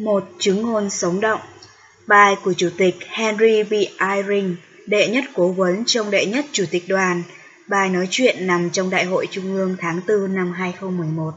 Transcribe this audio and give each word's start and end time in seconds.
Một 0.00 0.28
chứng 0.38 0.62
ngôn 0.62 0.90
sống 0.90 1.20
động 1.20 1.40
Bài 2.06 2.34
của 2.44 2.52
Chủ 2.52 2.70
tịch 2.76 2.94
Henry 3.08 3.62
B. 3.62 3.72
Eyring, 3.98 4.56
đệ 4.86 5.08
nhất 5.08 5.24
cố 5.34 5.48
vấn 5.52 5.84
trong 5.86 6.10
đệ 6.10 6.26
nhất 6.26 6.46
Chủ 6.52 6.64
tịch 6.70 6.84
đoàn. 6.88 7.22
Bài 7.68 7.88
nói 7.88 8.08
chuyện 8.10 8.46
nằm 8.46 8.70
trong 8.70 8.90
Đại 8.90 9.04
hội 9.04 9.28
Trung 9.30 9.56
ương 9.56 9.76
tháng 9.80 10.00
4 10.08 10.34
năm 10.34 10.52
2011. 10.52 11.32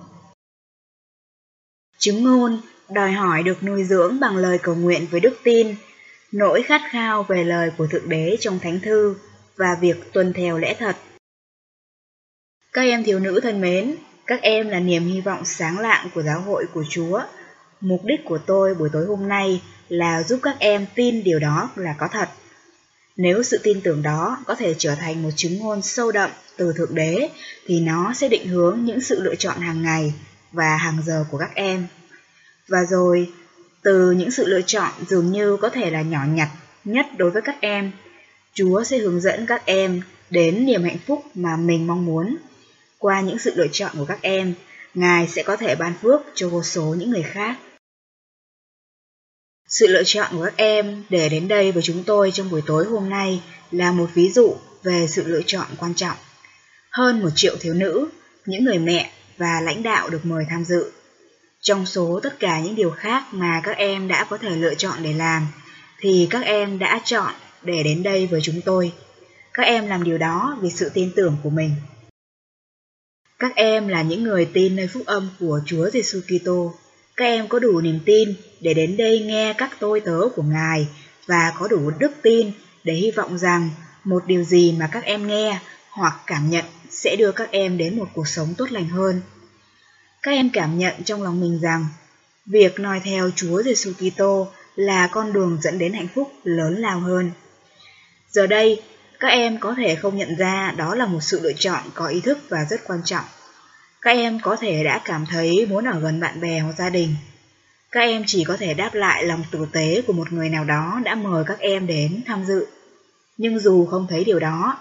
Chứng 1.98 2.24
ngôn 2.24 2.62
đòi 2.90 3.12
hỏi 3.12 3.44
được 3.44 3.64
nuôi 3.64 3.84
dưỡng 3.84 4.20
bằng 4.20 4.38
lời 4.38 4.58
cầu 4.58 4.76
nguyện 4.76 5.08
với 5.12 5.20
đức 5.20 5.40
tin, 5.44 5.76
nỗi 6.32 6.64
khát 6.64 6.82
khao 6.90 7.24
về 7.24 7.44
lời 7.44 7.72
của 7.78 7.88
Thượng 7.88 8.10
Đế 8.10 8.38
trong 8.40 8.60
Thánh 8.60 8.80
Thư 8.80 9.16
và 9.56 9.78
việc 9.82 10.14
tuân 10.14 10.34
theo 10.34 10.58
lẽ 10.58 10.76
thật. 10.80 10.98
Các 12.74 12.82
em 12.82 13.04
thiếu 13.04 13.20
nữ 13.20 13.40
thân 13.44 13.62
mến, 13.62 13.96
các 14.28 14.42
em 14.42 14.70
là 14.70 14.80
niềm 14.80 15.04
hy 15.04 15.22
vọng 15.22 15.46
sáng 15.46 15.80
lạng 15.80 16.10
của 16.16 16.22
giáo 16.22 16.42
hội 16.42 16.66
của 16.74 16.84
Chúa 16.90 17.22
Mục 17.84 18.06
đích 18.06 18.26
của 18.26 18.38
tôi 18.38 18.76
buổi 18.76 18.90
tối 18.94 19.06
hôm 19.06 19.28
nay 19.28 19.62
là 19.90 20.24
giúp 20.24 20.40
các 20.44 20.56
em 20.60 20.86
tin 20.96 21.24
điều 21.24 21.40
đó 21.40 21.70
là 21.76 21.96
có 21.98 22.08
thật. 22.08 22.30
Nếu 23.18 23.44
sự 23.44 23.58
tin 23.64 23.82
tưởng 23.82 24.02
đó 24.02 24.38
có 24.46 24.56
thể 24.56 24.76
trở 24.78 24.96
thành 24.96 25.24
một 25.24 25.30
chứng 25.36 25.58
ngôn 25.58 25.82
sâu 25.82 26.12
đậm 26.12 26.30
từ 26.58 26.74
Thượng 26.74 26.96
Đế, 26.96 27.30
thì 27.66 27.80
nó 27.80 28.14
sẽ 28.14 28.30
định 28.30 28.48
hướng 28.48 28.80
những 28.86 29.02
sự 29.02 29.22
lựa 29.22 29.36
chọn 29.36 29.60
hàng 29.60 29.82
ngày 29.84 30.14
và 30.52 30.78
hàng 30.78 30.98
giờ 31.06 31.26
của 31.32 31.38
các 31.38 31.56
em. 31.56 31.88
Và 32.68 32.86
rồi, 32.86 33.32
từ 33.82 34.12
những 34.12 34.32
sự 34.32 34.48
lựa 34.48 34.62
chọn 34.62 34.92
dường 35.10 35.32
như 35.32 35.58
có 35.58 35.70
thể 35.70 35.90
là 35.90 36.02
nhỏ 36.02 36.22
nhặt 36.28 36.50
nhất 36.84 37.06
đối 37.18 37.32
với 37.32 37.42
các 37.42 37.56
em, 37.62 37.92
Chúa 38.54 38.84
sẽ 38.84 38.98
hướng 38.98 39.22
dẫn 39.22 39.46
các 39.46 39.66
em 39.66 40.02
đến 40.30 40.66
niềm 40.66 40.84
hạnh 40.84 41.00
phúc 41.08 41.24
mà 41.36 41.58
mình 41.58 41.88
mong 41.88 42.06
muốn. 42.06 42.38
Qua 43.00 43.22
những 43.22 43.40
sự 43.40 43.54
lựa 43.56 43.68
chọn 43.72 43.92
của 43.98 44.06
các 44.06 44.22
em, 44.22 44.54
Ngài 44.94 45.28
sẽ 45.28 45.44
có 45.44 45.56
thể 45.56 45.76
ban 45.76 45.94
phước 46.02 46.22
cho 46.36 46.50
vô 46.50 46.64
số 46.64 46.84
những 46.84 47.10
người 47.10 47.24
khác. 47.24 47.58
Sự 49.74 49.88
lựa 49.88 50.04
chọn 50.06 50.28
của 50.32 50.46
các 50.46 50.54
em 50.58 51.04
để 51.10 51.30
đến 51.30 51.48
đây 51.48 51.72
với 51.72 51.84
chúng 51.84 52.04
tôi 52.04 52.32
trong 52.32 52.50
buổi 52.50 52.62
tối 52.66 52.86
hôm 52.86 53.10
nay 53.10 53.42
là 53.72 53.92
một 53.92 54.10
ví 54.14 54.32
dụ 54.32 54.56
về 54.84 55.08
sự 55.08 55.24
lựa 55.28 55.42
chọn 55.46 55.68
quan 55.78 55.94
trọng. 55.96 56.18
Hơn 56.92 57.22
một 57.22 57.30
triệu 57.36 57.56
thiếu 57.60 57.74
nữ, 57.74 58.10
những 58.46 58.64
người 58.64 58.80
mẹ 58.80 59.12
và 59.38 59.62
lãnh 59.62 59.84
đạo 59.84 60.10
được 60.10 60.26
mời 60.26 60.46
tham 60.50 60.66
dự. 60.66 60.92
Trong 61.62 61.86
số 61.86 62.20
tất 62.24 62.40
cả 62.40 62.60
những 62.60 62.76
điều 62.76 62.92
khác 62.92 63.24
mà 63.32 63.62
các 63.64 63.78
em 63.78 64.08
đã 64.08 64.24
có 64.30 64.38
thể 64.38 64.50
lựa 64.50 64.76
chọn 64.76 65.04
để 65.04 65.14
làm, 65.14 65.48
thì 66.00 66.28
các 66.30 66.46
em 66.46 66.80
đã 66.80 67.02
chọn 67.06 67.34
để 67.64 67.84
đến 67.84 68.04
đây 68.04 68.28
với 68.28 68.42
chúng 68.44 68.62
tôi. 68.66 68.92
Các 69.54 69.64
em 69.64 69.88
làm 69.88 70.04
điều 70.04 70.18
đó 70.18 70.58
vì 70.62 70.70
sự 70.70 70.90
tin 70.90 71.12
tưởng 71.16 71.38
của 71.44 71.50
mình. 71.50 71.72
Các 73.40 73.56
em 73.56 73.88
là 73.88 74.02
những 74.02 74.24
người 74.24 74.46
tin 74.54 74.76
nơi 74.76 74.88
phúc 74.88 75.04
âm 75.06 75.30
của 75.40 75.60
Chúa 75.66 75.90
Giêsu 75.90 76.20
Kitô 76.22 76.74
các 77.16 77.26
em 77.26 77.48
có 77.48 77.60
đủ 77.60 77.82
niềm 77.82 78.00
tin 78.06 78.34
để 78.62 78.74
đến 78.74 78.98
đây 78.98 79.20
nghe 79.20 79.54
các 79.58 79.72
tôi 79.80 80.00
tớ 80.00 80.20
của 80.36 80.44
Ngài 80.44 80.88
và 81.26 81.54
có 81.60 81.68
đủ 81.68 81.92
đức 82.00 82.12
tin 82.22 82.52
để 82.84 82.94
hy 82.94 83.12
vọng 83.12 83.38
rằng 83.38 83.70
một 84.04 84.24
điều 84.28 84.44
gì 84.44 84.72
mà 84.80 84.90
các 84.92 85.04
em 85.04 85.28
nghe 85.28 85.60
hoặc 85.90 86.16
cảm 86.28 86.50
nhận 86.50 86.66
sẽ 86.90 87.16
đưa 87.16 87.32
các 87.32 87.52
em 87.52 87.78
đến 87.78 87.98
một 87.98 88.08
cuộc 88.14 88.28
sống 88.28 88.54
tốt 88.58 88.72
lành 88.72 88.88
hơn. 88.88 89.22
Các 90.22 90.32
em 90.32 90.50
cảm 90.54 90.78
nhận 90.78 91.04
trong 91.04 91.24
lòng 91.24 91.42
mình 91.42 91.60
rằng 91.62 91.88
việc 92.46 92.80
noi 92.80 93.02
theo 93.04 93.30
Chúa 93.36 93.64
Giêsu 93.64 93.92
Kitô 93.94 94.48
là 94.76 95.08
con 95.08 95.34
đường 95.34 95.58
dẫn 95.62 95.80
đến 95.80 95.94
hạnh 95.94 96.08
phúc 96.16 96.32
lớn 96.44 96.76
lao 96.78 97.00
hơn. 97.00 97.32
Giờ 98.30 98.48
đây, 98.48 98.82
các 99.20 99.28
em 99.28 99.60
có 99.60 99.76
thể 99.78 99.96
không 99.96 100.18
nhận 100.18 100.36
ra 100.36 100.74
đó 100.78 100.96
là 100.96 101.06
một 101.06 101.20
sự 101.22 101.40
lựa 101.40 101.54
chọn 101.54 101.84
có 101.94 102.08
ý 102.08 102.22
thức 102.22 102.40
và 102.50 102.66
rất 102.70 102.82
quan 102.88 103.02
trọng. 103.06 103.26
Các 104.04 104.12
em 104.12 104.40
có 104.40 104.56
thể 104.56 104.84
đã 104.84 105.02
cảm 105.06 105.26
thấy 105.26 105.66
muốn 105.70 105.86
ở 105.86 106.00
gần 106.00 106.20
bạn 106.20 106.42
bè 106.42 106.60
hoặc 106.60 106.74
gia 106.78 106.90
đình. 106.90 107.16
Các 107.92 108.00
em 108.00 108.24
chỉ 108.28 108.44
có 108.44 108.58
thể 108.58 108.74
đáp 108.74 108.94
lại 108.94 109.24
lòng 109.24 109.44
tử 109.52 109.68
tế 109.72 110.02
của 110.08 110.14
một 110.14 110.32
người 110.32 110.50
nào 110.50 110.64
đó 110.64 111.02
đã 111.04 111.16
mời 111.16 111.44
các 111.48 111.60
em 111.60 111.88
đến 111.88 112.22
tham 112.26 112.46
dự. 112.46 112.66
Nhưng 113.38 113.60
dù 113.60 113.86
không 113.86 114.08
thấy 114.10 114.24
điều 114.24 114.40
đó, 114.40 114.78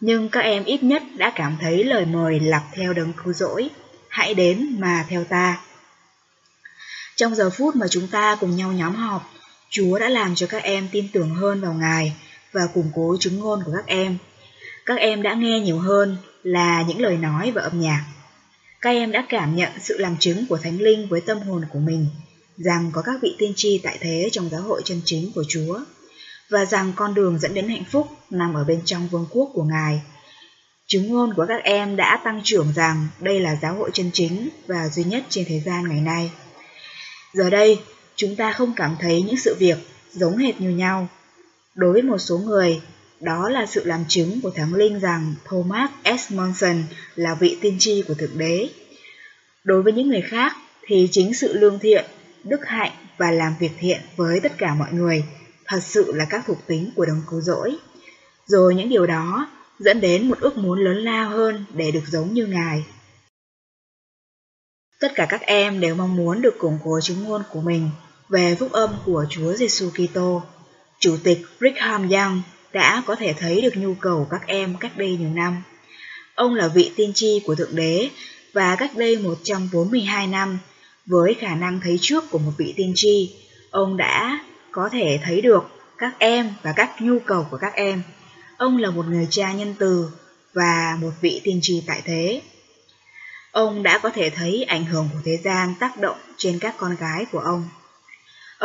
nhưng 0.00 0.28
các 0.28 0.40
em 0.40 0.64
ít 0.64 0.82
nhất 0.82 1.02
đã 1.16 1.32
cảm 1.34 1.56
thấy 1.60 1.84
lời 1.84 2.06
mời 2.06 2.40
lặp 2.40 2.62
theo 2.72 2.92
đấng 2.92 3.12
cứu 3.12 3.32
rỗi. 3.32 3.70
Hãy 4.08 4.34
đến 4.34 4.76
mà 4.78 5.04
theo 5.08 5.24
ta. 5.24 5.60
Trong 7.16 7.34
giờ 7.34 7.50
phút 7.50 7.76
mà 7.76 7.88
chúng 7.88 8.08
ta 8.08 8.36
cùng 8.40 8.56
nhau 8.56 8.72
nhóm 8.72 8.94
họp, 8.94 9.30
Chúa 9.70 9.98
đã 9.98 10.08
làm 10.08 10.34
cho 10.34 10.46
các 10.46 10.62
em 10.62 10.88
tin 10.92 11.08
tưởng 11.12 11.34
hơn 11.34 11.60
vào 11.60 11.72
Ngài 11.72 12.12
và 12.52 12.66
củng 12.74 12.90
cố 12.94 13.16
chứng 13.20 13.38
ngôn 13.38 13.62
của 13.66 13.72
các 13.76 13.86
em. 13.86 14.16
Các 14.86 14.98
em 14.98 15.22
đã 15.22 15.34
nghe 15.34 15.60
nhiều 15.60 15.78
hơn 15.78 16.16
là 16.42 16.82
những 16.88 17.00
lời 17.00 17.16
nói 17.16 17.50
và 17.50 17.62
âm 17.62 17.80
nhạc. 17.80 18.04
Các 18.84 18.90
em 18.90 19.12
đã 19.12 19.26
cảm 19.28 19.56
nhận 19.56 19.72
sự 19.80 19.98
làm 19.98 20.16
chứng 20.20 20.46
của 20.46 20.58
Thánh 20.58 20.80
Linh 20.80 21.08
với 21.08 21.20
tâm 21.20 21.38
hồn 21.38 21.64
của 21.72 21.78
mình, 21.78 22.06
rằng 22.56 22.90
có 22.92 23.02
các 23.02 23.14
vị 23.22 23.34
tiên 23.38 23.52
tri 23.56 23.80
tại 23.82 23.98
thế 24.00 24.28
trong 24.32 24.48
giáo 24.48 24.62
hội 24.62 24.82
chân 24.84 25.00
chính 25.04 25.32
của 25.34 25.44
Chúa, 25.48 25.80
và 26.50 26.64
rằng 26.64 26.92
con 26.96 27.14
đường 27.14 27.38
dẫn 27.38 27.54
đến 27.54 27.68
hạnh 27.68 27.84
phúc 27.90 28.06
nằm 28.30 28.54
ở 28.54 28.64
bên 28.64 28.80
trong 28.84 29.08
vương 29.08 29.26
quốc 29.30 29.50
của 29.54 29.62
Ngài. 29.62 30.02
Chứng 30.86 31.08
ngôn 31.08 31.34
của 31.34 31.46
các 31.48 31.62
em 31.62 31.96
đã 31.96 32.20
tăng 32.24 32.40
trưởng 32.44 32.72
rằng 32.76 33.08
đây 33.20 33.40
là 33.40 33.58
giáo 33.62 33.74
hội 33.74 33.90
chân 33.92 34.10
chính 34.12 34.48
và 34.66 34.88
duy 34.88 35.04
nhất 35.04 35.24
trên 35.28 35.44
thế 35.48 35.60
gian 35.66 35.88
ngày 35.88 36.00
nay. 36.00 36.30
Giờ 37.32 37.50
đây, 37.50 37.80
chúng 38.16 38.36
ta 38.36 38.52
không 38.52 38.72
cảm 38.76 38.96
thấy 39.00 39.22
những 39.22 39.36
sự 39.36 39.56
việc 39.58 39.78
giống 40.12 40.36
hệt 40.36 40.60
như 40.60 40.70
nhau. 40.70 41.08
Đối 41.74 41.92
với 41.92 42.02
một 42.02 42.18
số 42.18 42.38
người, 42.38 42.80
đó 43.24 43.48
là 43.48 43.66
sự 43.66 43.84
làm 43.84 44.04
chứng 44.08 44.40
của 44.40 44.50
Thánh 44.50 44.74
Linh 44.74 45.00
rằng 45.00 45.34
Thomas 45.44 45.90
S. 46.04 46.32
Monson 46.32 46.82
là 47.14 47.34
vị 47.34 47.58
tiên 47.60 47.76
tri 47.78 48.02
của 48.08 48.14
Thượng 48.14 48.38
Đế. 48.38 48.68
Đối 49.64 49.82
với 49.82 49.92
những 49.92 50.08
người 50.08 50.22
khác 50.22 50.56
thì 50.86 51.08
chính 51.10 51.34
sự 51.34 51.52
lương 51.52 51.78
thiện, 51.78 52.04
đức 52.44 52.60
hạnh 52.66 52.92
và 53.18 53.30
làm 53.30 53.54
việc 53.60 53.70
thiện 53.78 54.00
với 54.16 54.40
tất 54.40 54.52
cả 54.58 54.74
mọi 54.74 54.92
người 54.92 55.24
thật 55.64 55.80
sự 55.82 56.12
là 56.12 56.26
các 56.30 56.44
thuộc 56.46 56.66
tính 56.66 56.90
của 56.96 57.04
đấng 57.06 57.22
cứu 57.30 57.40
rỗi. 57.40 57.76
Rồi 58.46 58.74
những 58.74 58.88
điều 58.88 59.06
đó 59.06 59.50
dẫn 59.78 60.00
đến 60.00 60.28
một 60.28 60.40
ước 60.40 60.56
muốn 60.56 60.84
lớn 60.84 60.96
lao 60.96 61.30
hơn 61.30 61.64
để 61.74 61.90
được 61.90 62.06
giống 62.06 62.34
như 62.34 62.46
Ngài. 62.46 62.84
Tất 65.00 65.12
cả 65.14 65.26
các 65.28 65.40
em 65.40 65.80
đều 65.80 65.94
mong 65.94 66.16
muốn 66.16 66.42
được 66.42 66.58
củng 66.58 66.78
cố 66.84 67.00
chứng 67.00 67.24
ngôn 67.24 67.42
của 67.52 67.60
mình 67.60 67.90
về 68.28 68.54
phúc 68.54 68.72
âm 68.72 68.90
của 69.04 69.26
Chúa 69.30 69.52
Giêsu 69.52 69.90
Kitô. 69.90 70.42
Chủ 70.98 71.16
tịch 71.24 71.38
Brigham 71.58 72.08
Young 72.08 72.42
đã 72.74 73.02
có 73.06 73.14
thể 73.14 73.34
thấy 73.38 73.60
được 73.60 73.76
nhu 73.76 73.94
cầu 73.94 74.26
các 74.30 74.46
em 74.46 74.76
cách 74.80 74.96
đây 74.96 75.16
nhiều 75.16 75.28
năm. 75.28 75.62
Ông 76.34 76.54
là 76.54 76.68
vị 76.68 76.92
tiên 76.96 77.12
tri 77.14 77.42
của 77.46 77.54
Thượng 77.54 77.76
Đế 77.76 78.08
và 78.52 78.76
cách 78.76 78.90
đây 78.96 79.18
142 79.18 80.26
năm, 80.26 80.58
với 81.06 81.34
khả 81.34 81.54
năng 81.54 81.80
thấy 81.80 81.98
trước 82.00 82.30
của 82.30 82.38
một 82.38 82.52
vị 82.58 82.74
tiên 82.76 82.92
tri, 82.94 83.34
ông 83.70 83.96
đã 83.96 84.38
có 84.70 84.88
thể 84.92 85.20
thấy 85.24 85.40
được 85.40 85.64
các 85.98 86.14
em 86.18 86.52
và 86.62 86.72
các 86.76 86.90
nhu 87.00 87.18
cầu 87.18 87.46
của 87.50 87.56
các 87.56 87.74
em. 87.74 88.02
Ông 88.56 88.78
là 88.78 88.90
một 88.90 89.06
người 89.06 89.26
cha 89.30 89.52
nhân 89.52 89.74
từ 89.78 90.08
và 90.52 90.98
một 91.00 91.10
vị 91.20 91.40
tiên 91.44 91.58
tri 91.62 91.82
tại 91.86 92.02
thế. 92.04 92.42
Ông 93.52 93.82
đã 93.82 93.98
có 93.98 94.10
thể 94.10 94.30
thấy 94.30 94.64
ảnh 94.64 94.84
hưởng 94.84 95.08
của 95.12 95.18
thế 95.24 95.36
gian 95.44 95.74
tác 95.80 96.00
động 96.00 96.16
trên 96.36 96.58
các 96.58 96.74
con 96.78 96.96
gái 96.96 97.26
của 97.32 97.38
ông. 97.38 97.68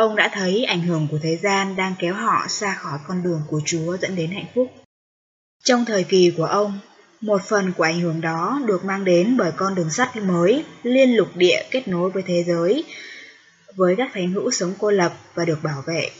Ông 0.00 0.16
đã 0.16 0.30
thấy 0.32 0.64
ảnh 0.64 0.82
hưởng 0.82 1.08
của 1.10 1.18
thế 1.22 1.36
gian 1.36 1.76
đang 1.76 1.94
kéo 1.98 2.14
họ 2.14 2.46
xa 2.48 2.74
khỏi 2.74 2.98
con 3.08 3.22
đường 3.22 3.42
của 3.46 3.60
Chúa 3.64 3.96
dẫn 3.96 4.16
đến 4.16 4.30
hạnh 4.30 4.46
phúc. 4.54 4.68
Trong 5.64 5.84
thời 5.84 6.04
kỳ 6.04 6.32
của 6.36 6.44
ông, 6.44 6.78
một 7.20 7.42
phần 7.48 7.72
của 7.76 7.84
ảnh 7.84 8.00
hưởng 8.00 8.20
đó 8.20 8.60
được 8.66 8.84
mang 8.84 9.04
đến 9.04 9.36
bởi 9.36 9.52
con 9.56 9.74
đường 9.74 9.90
sắt 9.90 10.16
mới 10.16 10.64
liên 10.82 11.16
lục 11.16 11.28
địa 11.34 11.62
kết 11.70 11.88
nối 11.88 12.10
với 12.10 12.22
thế 12.26 12.44
giới, 12.46 12.84
với 13.76 13.94
các 13.96 14.10
thánh 14.14 14.32
hữu 14.32 14.50
sống 14.50 14.74
cô 14.78 14.90
lập 14.90 15.12
và 15.34 15.44
được 15.44 15.58
bảo 15.62 15.82
vệ. 15.86 16.10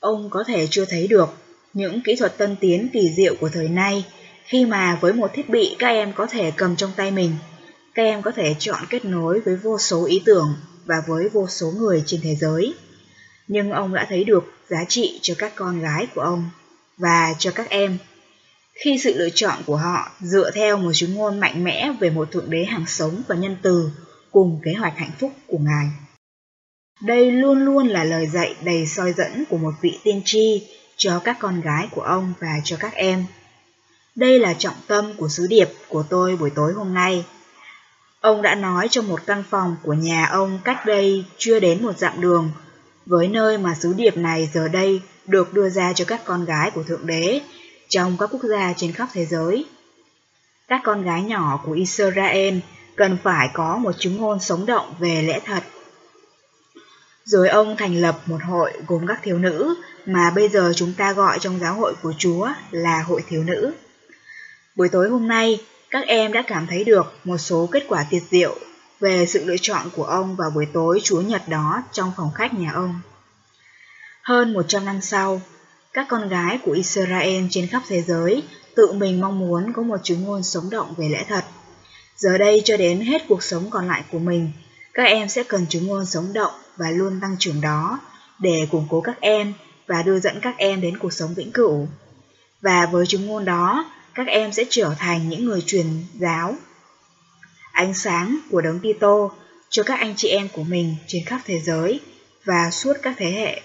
Ông 0.00 0.30
có 0.30 0.44
thể 0.44 0.66
chưa 0.70 0.84
thấy 0.84 1.06
được 1.06 1.28
những 1.72 2.00
kỹ 2.00 2.16
thuật 2.16 2.38
tân 2.38 2.56
tiến 2.60 2.88
kỳ 2.92 3.10
diệu 3.16 3.34
của 3.40 3.48
thời 3.48 3.68
nay 3.68 4.04
khi 4.44 4.66
mà 4.66 4.98
với 5.00 5.12
một 5.12 5.30
thiết 5.34 5.48
bị 5.48 5.76
các 5.78 5.88
em 5.88 6.12
có 6.12 6.26
thể 6.26 6.52
cầm 6.56 6.76
trong 6.76 6.92
tay 6.96 7.10
mình, 7.10 7.32
các 7.94 8.02
em 8.02 8.22
có 8.22 8.30
thể 8.30 8.54
chọn 8.58 8.84
kết 8.90 9.04
nối 9.04 9.40
với 9.40 9.56
vô 9.56 9.78
số 9.78 10.06
ý 10.06 10.22
tưởng 10.24 10.54
và 10.84 10.96
với 11.06 11.28
vô 11.28 11.46
số 11.48 11.70
người 11.70 12.02
trên 12.06 12.20
thế 12.22 12.34
giới. 12.34 12.74
Nhưng 13.48 13.70
ông 13.70 13.94
đã 13.94 14.06
thấy 14.08 14.24
được 14.24 14.44
giá 14.68 14.84
trị 14.88 15.18
cho 15.22 15.34
các 15.38 15.52
con 15.54 15.80
gái 15.80 16.06
của 16.14 16.20
ông 16.20 16.50
và 16.96 17.34
cho 17.38 17.50
các 17.50 17.68
em. 17.68 17.98
khi 18.84 18.98
sự 18.98 19.14
lựa 19.18 19.30
chọn 19.30 19.62
của 19.66 19.76
họ 19.76 20.10
dựa 20.20 20.50
theo 20.50 20.76
một 20.76 20.92
chứng 20.94 21.14
ngôn 21.14 21.40
mạnh 21.40 21.64
mẽ 21.64 21.92
về 22.00 22.10
một 22.10 22.32
thượng 22.32 22.50
đế 22.50 22.64
hàng 22.64 22.86
sống 22.86 23.22
và 23.28 23.34
nhân 23.34 23.56
từ 23.62 23.90
cùng 24.30 24.60
kế 24.64 24.72
hoạch 24.72 24.98
hạnh 24.98 25.10
phúc 25.18 25.32
của 25.46 25.58
Ngài. 25.58 25.86
Đây 27.02 27.32
luôn 27.32 27.64
luôn 27.64 27.86
là 27.86 28.04
lời 28.04 28.26
dạy 28.26 28.54
đầy 28.62 28.86
soi 28.86 29.12
dẫn 29.12 29.44
của 29.50 29.58
một 29.58 29.74
vị 29.80 29.98
tiên 30.02 30.22
tri 30.24 30.66
cho 30.96 31.20
các 31.24 31.36
con 31.40 31.60
gái 31.60 31.88
của 31.90 32.02
ông 32.02 32.32
và 32.40 32.60
cho 32.64 32.76
các 32.80 32.94
em. 32.94 33.24
Đây 34.14 34.38
là 34.38 34.54
trọng 34.54 34.74
tâm 34.86 35.12
của 35.16 35.28
sứ 35.28 35.46
điệp 35.46 35.68
của 35.88 36.02
tôi 36.02 36.36
buổi 36.36 36.50
tối 36.50 36.72
hôm 36.72 36.94
nay. 36.94 37.24
Ông 38.20 38.42
đã 38.42 38.54
nói 38.54 38.88
trong 38.90 39.08
một 39.08 39.20
căn 39.26 39.44
phòng 39.50 39.76
của 39.82 39.92
nhà 39.92 40.26
ông 40.26 40.58
cách 40.64 40.86
đây 40.86 41.24
chưa 41.38 41.60
đến 41.60 41.82
một 41.82 41.98
dặm 41.98 42.20
đường, 42.20 42.50
với 43.06 43.28
nơi 43.28 43.58
mà 43.58 43.74
sứ 43.80 43.92
điệp 43.92 44.16
này 44.16 44.48
giờ 44.54 44.68
đây 44.68 45.00
được 45.26 45.54
đưa 45.54 45.68
ra 45.68 45.92
cho 45.92 46.04
các 46.04 46.20
con 46.24 46.44
gái 46.44 46.70
của 46.70 46.82
Thượng 46.82 47.06
Đế 47.06 47.40
trong 47.88 48.16
các 48.20 48.30
quốc 48.32 48.42
gia 48.42 48.72
trên 48.76 48.92
khắp 48.92 49.08
thế 49.12 49.26
giới. 49.26 49.66
Các 50.68 50.80
con 50.84 51.02
gái 51.02 51.22
nhỏ 51.22 51.60
của 51.64 51.72
Israel 51.72 52.58
cần 52.96 53.16
phải 53.22 53.48
có 53.52 53.76
một 53.76 53.92
chứng 53.98 54.16
ngôn 54.16 54.40
sống 54.40 54.66
động 54.66 54.94
về 54.98 55.22
lẽ 55.22 55.40
thật. 55.44 55.62
Rồi 57.24 57.48
ông 57.48 57.76
thành 57.76 58.00
lập 58.00 58.20
một 58.26 58.38
hội 58.42 58.72
gồm 58.86 59.06
các 59.06 59.20
thiếu 59.22 59.38
nữ 59.38 59.74
mà 60.06 60.30
bây 60.30 60.48
giờ 60.48 60.72
chúng 60.76 60.92
ta 60.96 61.12
gọi 61.12 61.38
trong 61.38 61.58
giáo 61.60 61.74
hội 61.74 61.94
của 62.02 62.12
Chúa 62.18 62.48
là 62.70 63.02
hội 63.02 63.22
thiếu 63.28 63.42
nữ. 63.44 63.72
Buổi 64.76 64.88
tối 64.88 65.08
hôm 65.08 65.28
nay, 65.28 65.64
các 65.90 66.06
em 66.06 66.32
đã 66.32 66.42
cảm 66.46 66.66
thấy 66.66 66.84
được 66.84 67.14
một 67.24 67.38
số 67.38 67.68
kết 67.72 67.84
quả 67.88 68.06
tuyệt 68.10 68.22
diệu 68.30 68.58
về 69.00 69.26
sự 69.26 69.44
lựa 69.44 69.56
chọn 69.62 69.90
của 69.96 70.04
ông 70.04 70.36
vào 70.36 70.50
buổi 70.50 70.66
tối 70.72 71.00
Chúa 71.02 71.20
Nhật 71.20 71.48
đó 71.48 71.82
trong 71.92 72.12
phòng 72.16 72.30
khách 72.34 72.54
nhà 72.54 72.72
ông. 72.72 73.00
Hơn 74.22 74.52
100 74.52 74.84
năm 74.84 75.00
sau, 75.00 75.40
các 75.92 76.06
con 76.08 76.28
gái 76.28 76.58
của 76.64 76.72
Israel 76.72 77.44
trên 77.50 77.66
khắp 77.66 77.82
thế 77.88 78.02
giới 78.02 78.42
tự 78.74 78.92
mình 78.92 79.20
mong 79.20 79.38
muốn 79.38 79.72
có 79.72 79.82
một 79.82 79.96
chứng 80.02 80.24
ngôn 80.24 80.42
sống 80.42 80.70
động 80.70 80.94
về 80.96 81.08
lẽ 81.08 81.24
thật. 81.28 81.44
Giờ 82.16 82.38
đây 82.38 82.62
cho 82.64 82.76
đến 82.76 83.00
hết 83.00 83.22
cuộc 83.28 83.42
sống 83.42 83.70
còn 83.70 83.88
lại 83.88 84.04
của 84.12 84.18
mình, 84.18 84.52
các 84.94 85.02
em 85.02 85.28
sẽ 85.28 85.42
cần 85.42 85.66
chứng 85.68 85.86
ngôn 85.86 86.06
sống 86.06 86.32
động 86.32 86.52
và 86.76 86.90
luôn 86.90 87.20
tăng 87.20 87.36
trưởng 87.38 87.60
đó 87.60 88.00
để 88.38 88.68
củng 88.70 88.86
cố 88.90 89.00
các 89.00 89.20
em 89.20 89.52
và 89.86 90.02
đưa 90.02 90.20
dẫn 90.20 90.40
các 90.40 90.54
em 90.58 90.80
đến 90.80 90.98
cuộc 90.98 91.12
sống 91.12 91.34
vĩnh 91.34 91.52
cửu. 91.52 91.88
Và 92.60 92.86
với 92.86 93.06
chứng 93.06 93.26
ngôn 93.26 93.44
đó, 93.44 93.90
các 94.14 94.26
em 94.26 94.52
sẽ 94.52 94.64
trở 94.70 94.94
thành 94.98 95.28
những 95.28 95.44
người 95.44 95.62
truyền 95.66 95.86
giáo. 96.20 96.54
Ánh 97.76 97.94
sáng 97.94 98.38
của 98.50 98.60
Đấng 98.60 98.80
Kitô 98.80 99.32
cho 99.70 99.82
các 99.82 99.98
anh 100.00 100.14
chị 100.16 100.28
em 100.28 100.48
của 100.52 100.62
mình 100.62 100.96
trên 101.06 101.24
khắp 101.24 101.40
thế 101.44 101.60
giới 101.60 102.00
và 102.44 102.70
suốt 102.70 102.92
các 103.02 103.14
thế 103.18 103.30
hệ. 103.30 103.62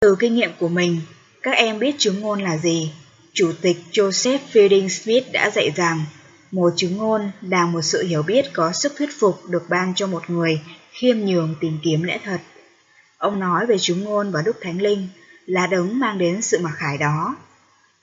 Từ 0.00 0.16
kinh 0.18 0.34
nghiệm 0.34 0.50
của 0.58 0.68
mình, 0.68 1.00
các 1.42 1.50
em 1.50 1.78
biết 1.78 1.94
chứng 1.98 2.20
ngôn 2.20 2.42
là 2.42 2.56
gì. 2.56 2.92
Chủ 3.32 3.52
tịch 3.60 3.76
Joseph 3.92 4.38
Fielding 4.52 4.88
Smith 4.88 5.32
đã 5.32 5.50
dạy 5.50 5.70
rằng 5.76 6.04
một 6.50 6.72
chứng 6.76 6.96
ngôn 6.96 7.30
là 7.40 7.66
một 7.66 7.82
sự 7.82 8.02
hiểu 8.02 8.22
biết 8.22 8.46
có 8.52 8.72
sức 8.72 8.92
thuyết 8.96 9.10
phục 9.18 9.46
được 9.48 9.62
ban 9.68 9.94
cho 9.94 10.06
một 10.06 10.30
người 10.30 10.60
khiêm 10.90 11.18
nhường 11.18 11.54
tìm 11.60 11.78
kiếm 11.82 12.02
lẽ 12.02 12.18
thật. 12.24 12.40
Ông 13.18 13.40
nói 13.40 13.66
về 13.66 13.78
chứng 13.78 14.04
ngôn 14.04 14.30
và 14.30 14.42
Đức 14.42 14.56
Thánh 14.60 14.82
Linh 14.82 15.08
là 15.46 15.66
đấng 15.66 15.98
mang 15.98 16.18
đến 16.18 16.42
sự 16.42 16.58
mặc 16.58 16.72
khải 16.76 16.98
đó. 16.98 17.36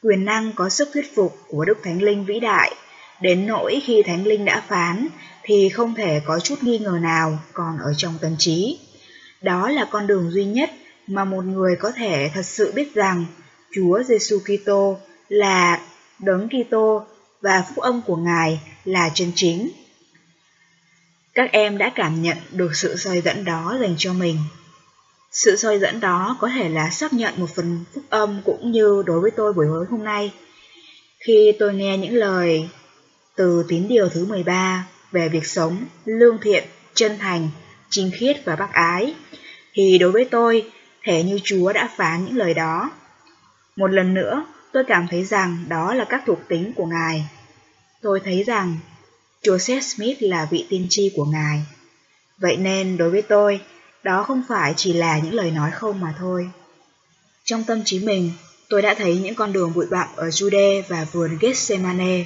Quyền 0.02 0.26
năng 0.26 0.52
có 0.56 0.70
sức 0.70 0.90
thuyết 0.94 1.16
phục 1.16 1.40
của 1.48 1.66
Đức 1.66 1.78
Thánh 1.84 2.02
Linh 2.02 2.26
vĩ 2.26 2.40
đại, 2.40 2.76
đến 3.24 3.48
nỗi 3.48 3.82
khi 3.86 4.04
Thánh 4.06 4.28
Linh 4.28 4.46
đã 4.46 4.64
phán, 4.68 5.08
thì 5.44 5.70
không 5.70 5.96
thể 5.96 6.22
có 6.26 6.40
chút 6.40 6.64
nghi 6.64 6.78
ngờ 6.78 6.98
nào 7.02 7.40
còn 7.54 7.78
ở 7.78 7.94
trong 7.98 8.14
tâm 8.22 8.36
trí. 8.38 8.80
Đó 9.42 9.70
là 9.70 9.86
con 9.86 10.08
đường 10.08 10.32
duy 10.32 10.46
nhất 10.46 10.72
mà 11.08 11.26
một 11.26 11.46
người 11.46 11.76
có 11.80 11.92
thể 11.92 12.30
thật 12.34 12.46
sự 12.46 12.72
biết 12.76 12.94
rằng 12.94 13.26
Chúa 13.76 14.04
Giêsu 14.04 14.40
Kitô 14.40 14.98
là 15.30 15.82
đấng 16.20 16.50
Kitô 16.50 17.06
và 17.42 17.64
phúc 17.68 17.84
âm 17.84 18.02
của 18.02 18.16
Ngài 18.16 18.60
là 18.86 19.10
chân 19.14 19.32
chính. 19.36 19.70
Các 21.34 21.52
em 21.52 21.78
đã 21.78 21.92
cảm 21.96 22.22
nhận 22.22 22.38
được 22.52 22.76
sự 22.76 22.96
soi 22.98 23.22
dẫn 23.22 23.46
đó 23.46 23.78
dành 23.82 23.96
cho 23.98 24.14
mình. 24.14 24.38
Sự 25.32 25.56
soi 25.56 25.80
dẫn 25.80 26.00
đó 26.00 26.38
có 26.40 26.50
thể 26.50 26.70
là 26.70 26.90
xác 26.90 27.14
nhận 27.14 27.34
một 27.38 27.50
phần 27.56 27.84
phúc 27.94 28.04
âm 28.10 28.42
cũng 28.46 28.72
như 28.72 29.04
đối 29.06 29.20
với 29.20 29.32
tôi 29.32 29.54
buổi 29.54 29.66
tối 29.70 29.86
hôm 29.90 30.04
nay. 30.04 30.32
Khi 31.20 31.52
tôi 31.60 31.74
nghe 31.74 31.98
những 31.98 32.16
lời 32.16 32.70
từ 33.36 33.66
tín 33.68 33.88
điều 33.88 34.10
thứ 34.10 34.26
13 34.26 34.88
về 35.12 35.30
việc 35.30 35.46
sống 35.46 35.86
lương 36.06 36.38
thiện, 36.42 36.64
chân 36.94 37.18
thành, 37.20 37.50
chính 37.90 38.12
khiết 38.12 38.46
và 38.46 38.56
bác 38.56 38.74
ái, 38.74 39.14
thì 39.74 39.98
đối 39.98 40.12
với 40.12 40.26
tôi, 40.26 40.72
thể 41.04 41.24
như 41.24 41.40
Chúa 41.44 41.74
đã 41.74 41.90
phán 41.98 42.26
những 42.26 42.38
lời 42.38 42.54
đó. 42.54 42.92
Một 43.76 43.88
lần 43.88 44.14
nữa, 44.14 44.46
tôi 44.74 44.84
cảm 44.88 45.08
thấy 45.10 45.26
rằng 45.26 45.66
đó 45.68 45.94
là 45.94 46.06
các 46.06 46.24
thuộc 46.26 46.40
tính 46.48 46.74
của 46.76 46.86
Ngài. 46.86 47.26
Tôi 48.02 48.20
thấy 48.20 48.44
rằng 48.44 48.78
Joseph 49.44 49.82
Smith 49.82 50.18
là 50.22 50.48
vị 50.52 50.66
tiên 50.70 50.88
tri 50.90 51.12
của 51.16 51.26
Ngài. 51.26 51.62
Vậy 52.38 52.58
nên 52.58 52.98
đối 52.98 53.10
với 53.10 53.22
tôi, 53.22 53.62
đó 54.04 54.24
không 54.24 54.44
phải 54.48 54.74
chỉ 54.78 54.94
là 54.94 55.20
những 55.20 55.34
lời 55.34 55.52
nói 55.52 55.72
không 55.72 56.00
mà 56.00 56.16
thôi. 56.20 56.50
Trong 57.44 57.64
tâm 57.64 57.82
trí 57.86 58.00
mình, 58.00 58.32
tôi 58.70 58.82
đã 58.82 58.94
thấy 58.98 59.18
những 59.18 59.36
con 59.36 59.54
đường 59.54 59.74
bụi 59.76 59.86
bặm 59.92 60.08
ở 60.16 60.28
Jude 60.28 60.82
và 60.88 61.06
vườn 61.12 61.38
Gethsemane. 61.42 62.26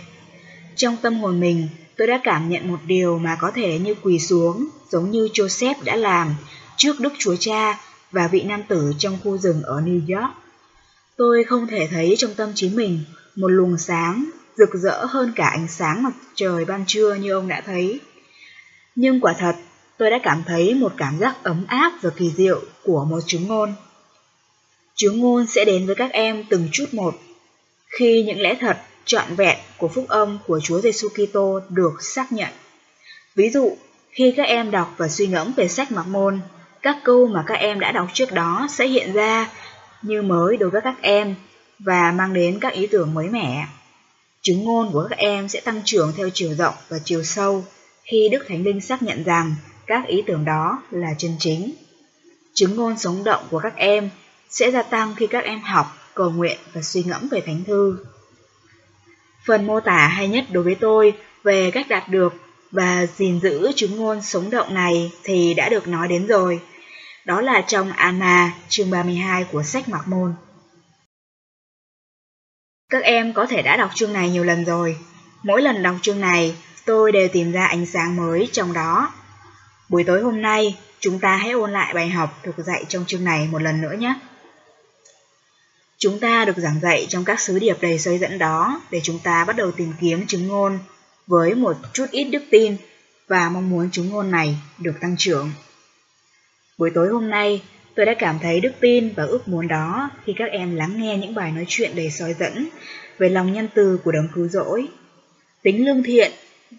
Trong 0.77 0.97
tâm 0.97 1.15
hồn 1.15 1.39
mình, 1.39 1.67
tôi 1.97 2.07
đã 2.07 2.21
cảm 2.23 2.49
nhận 2.49 2.71
một 2.71 2.79
điều 2.85 3.17
mà 3.17 3.37
có 3.41 3.51
thể 3.55 3.79
như 3.79 3.95
quỳ 4.01 4.19
xuống, 4.19 4.67
giống 4.91 5.11
như 5.11 5.29
Joseph 5.33 5.75
đã 5.83 5.95
làm 5.95 6.35
trước 6.77 6.99
Đức 6.99 7.13
Chúa 7.19 7.35
Cha 7.39 7.79
và 8.11 8.27
vị 8.27 8.41
nam 8.41 8.63
tử 8.67 8.93
trong 8.97 9.17
khu 9.23 9.37
rừng 9.37 9.63
ở 9.63 9.81
New 9.81 10.15
York. 10.15 10.31
Tôi 11.15 11.43
không 11.43 11.67
thể 11.67 11.87
thấy 11.91 12.15
trong 12.17 12.33
tâm 12.33 12.51
trí 12.55 12.69
mình 12.69 12.99
một 13.35 13.47
luồng 13.47 13.77
sáng 13.77 14.29
rực 14.57 14.69
rỡ 14.73 15.05
hơn 15.05 15.31
cả 15.35 15.47
ánh 15.47 15.67
sáng 15.67 16.03
mặt 16.03 16.13
trời 16.35 16.65
ban 16.65 16.83
trưa 16.87 17.15
như 17.15 17.31
ông 17.31 17.47
đã 17.47 17.61
thấy. 17.65 17.99
Nhưng 18.95 19.19
quả 19.19 19.33
thật, 19.39 19.55
tôi 19.97 20.11
đã 20.11 20.19
cảm 20.23 20.43
thấy 20.47 20.73
một 20.73 20.93
cảm 20.97 21.19
giác 21.19 21.43
ấm 21.43 21.65
áp 21.67 21.93
và 22.01 22.09
kỳ 22.09 22.31
diệu 22.37 22.61
của 22.83 23.05
một 23.05 23.19
chứng 23.25 23.47
ngôn. 23.47 23.73
Chứng 24.95 25.19
ngôn 25.19 25.47
sẽ 25.47 25.65
đến 25.65 25.85
với 25.85 25.95
các 25.95 26.11
em 26.11 26.43
từng 26.49 26.67
chút 26.71 26.85
một. 26.91 27.15
Khi 27.99 28.23
những 28.23 28.41
lẽ 28.41 28.57
thật 28.59 28.77
trọn 29.07 29.35
vẹn 29.35 29.57
của 29.77 29.87
phúc 29.87 30.05
âm 30.07 30.37
của 30.47 30.59
Chúa 30.63 30.81
Giêsu 30.81 31.07
Kitô 31.09 31.59
được 31.69 32.01
xác 32.01 32.31
nhận. 32.31 32.49
Ví 33.35 33.49
dụ, 33.49 33.77
khi 34.11 34.33
các 34.37 34.43
em 34.43 34.71
đọc 34.71 34.93
và 34.97 35.07
suy 35.07 35.27
ngẫm 35.27 35.53
về 35.57 35.67
sách 35.67 35.91
Mặc 35.91 36.07
Môn, 36.07 36.39
các 36.81 36.97
câu 37.03 37.27
mà 37.27 37.43
các 37.47 37.55
em 37.55 37.79
đã 37.79 37.91
đọc 37.91 38.07
trước 38.13 38.31
đó 38.31 38.67
sẽ 38.69 38.87
hiện 38.87 39.13
ra 39.13 39.49
như 40.01 40.21
mới 40.21 40.57
đối 40.57 40.69
với 40.69 40.81
các 40.81 40.95
em 41.01 41.35
và 41.79 42.11
mang 42.11 42.33
đến 42.33 42.59
các 42.59 42.73
ý 42.73 42.87
tưởng 42.87 43.13
mới 43.13 43.29
mẻ. 43.29 43.67
Chứng 44.41 44.63
ngôn 44.63 44.91
của 44.93 45.07
các 45.09 45.17
em 45.17 45.47
sẽ 45.47 45.61
tăng 45.61 45.81
trưởng 45.85 46.13
theo 46.17 46.29
chiều 46.33 46.53
rộng 46.53 46.73
và 46.89 46.97
chiều 47.03 47.23
sâu 47.23 47.65
khi 48.03 48.29
Đức 48.31 48.45
Thánh 48.47 48.63
Linh 48.63 48.81
xác 48.81 49.03
nhận 49.03 49.23
rằng 49.23 49.55
các 49.87 50.07
ý 50.07 50.23
tưởng 50.27 50.45
đó 50.45 50.83
là 50.91 51.09
chân 51.17 51.31
chính. 51.39 51.73
Chứng 52.53 52.75
ngôn 52.75 52.97
sống 52.97 53.23
động 53.23 53.43
của 53.51 53.59
các 53.59 53.75
em 53.75 54.09
sẽ 54.49 54.71
gia 54.71 54.81
tăng 54.81 55.15
khi 55.15 55.27
các 55.27 55.43
em 55.43 55.61
học, 55.61 55.85
cầu 56.13 56.29
nguyện 56.29 56.57
và 56.73 56.81
suy 56.81 57.03
ngẫm 57.03 57.27
về 57.31 57.41
Thánh 57.41 57.63
Thư. 57.63 57.97
Phần 59.47 59.67
mô 59.67 59.79
tả 59.79 60.07
hay 60.07 60.27
nhất 60.27 60.45
đối 60.51 60.63
với 60.63 60.75
tôi 60.75 61.13
về 61.43 61.71
cách 61.71 61.85
đạt 61.89 62.09
được 62.09 62.33
và 62.71 63.05
gìn 63.17 63.39
giữ 63.39 63.71
chứng 63.75 63.95
ngôn 63.95 64.21
sống 64.21 64.49
động 64.49 64.73
này 64.73 65.11
thì 65.23 65.53
đã 65.53 65.69
được 65.69 65.87
nói 65.87 66.07
đến 66.07 66.27
rồi. 66.27 66.61
Đó 67.25 67.41
là 67.41 67.61
trong 67.61 67.91
Anna, 67.91 68.53
chương 68.69 68.91
32 68.91 69.43
của 69.43 69.63
sách 69.63 69.89
Mạc 69.89 70.07
Môn. 70.07 70.33
Các 72.89 73.03
em 73.03 73.33
có 73.33 73.45
thể 73.45 73.61
đã 73.61 73.77
đọc 73.77 73.89
chương 73.95 74.13
này 74.13 74.29
nhiều 74.29 74.43
lần 74.43 74.65
rồi. 74.65 74.97
Mỗi 75.43 75.61
lần 75.61 75.83
đọc 75.83 75.95
chương 76.01 76.21
này, 76.21 76.55
tôi 76.85 77.11
đều 77.11 77.27
tìm 77.27 77.51
ra 77.51 77.65
ánh 77.65 77.85
sáng 77.85 78.15
mới 78.15 78.49
trong 78.51 78.73
đó. 78.73 79.13
Buổi 79.89 80.03
tối 80.03 80.21
hôm 80.21 80.41
nay, 80.41 80.77
chúng 80.99 81.19
ta 81.19 81.35
hãy 81.35 81.51
ôn 81.51 81.71
lại 81.71 81.93
bài 81.93 82.09
học 82.09 82.39
được 82.45 82.57
dạy 82.57 82.85
trong 82.89 83.05
chương 83.07 83.23
này 83.23 83.49
một 83.51 83.61
lần 83.61 83.81
nữa 83.81 83.95
nhé. 83.99 84.13
Chúng 85.99 86.19
ta 86.19 86.45
được 86.45 86.57
giảng 86.57 86.79
dạy 86.81 87.05
trong 87.09 87.25
các 87.25 87.39
sứ 87.39 87.59
điệp 87.59 87.77
đầy 87.81 87.99
soi 87.99 88.17
dẫn 88.17 88.37
đó 88.37 88.81
để 88.91 88.99
chúng 89.03 89.19
ta 89.23 89.45
bắt 89.45 89.55
đầu 89.55 89.71
tìm 89.71 89.93
kiếm 90.01 90.27
chứng 90.27 90.47
ngôn 90.47 90.79
với 91.27 91.55
một 91.55 91.77
chút 91.93 92.05
ít 92.11 92.23
đức 92.23 92.43
tin 92.51 92.77
và 93.27 93.49
mong 93.49 93.69
muốn 93.69 93.89
chứng 93.91 94.09
ngôn 94.09 94.31
này 94.31 94.55
được 94.77 94.93
tăng 95.01 95.15
trưởng. 95.17 95.51
Buổi 96.77 96.91
tối 96.95 97.07
hôm 97.07 97.29
nay, 97.29 97.61
tôi 97.95 98.05
đã 98.05 98.13
cảm 98.19 98.39
thấy 98.41 98.59
đức 98.59 98.71
tin 98.79 99.13
và 99.15 99.23
ước 99.23 99.47
muốn 99.47 99.67
đó 99.67 100.09
khi 100.25 100.33
các 100.37 100.51
em 100.51 100.75
lắng 100.75 101.01
nghe 101.01 101.17
những 101.17 101.35
bài 101.35 101.51
nói 101.51 101.65
chuyện 101.67 101.95
đầy 101.95 102.11
soi 102.11 102.35
dẫn 102.39 102.69
về 103.17 103.29
lòng 103.29 103.53
nhân 103.53 103.67
từ 103.75 103.99
của 104.03 104.11
đấng 104.11 104.27
cứu 104.35 104.47
rỗi, 104.47 104.87
tính 105.61 105.85
lương 105.85 106.03
thiện 106.03 106.31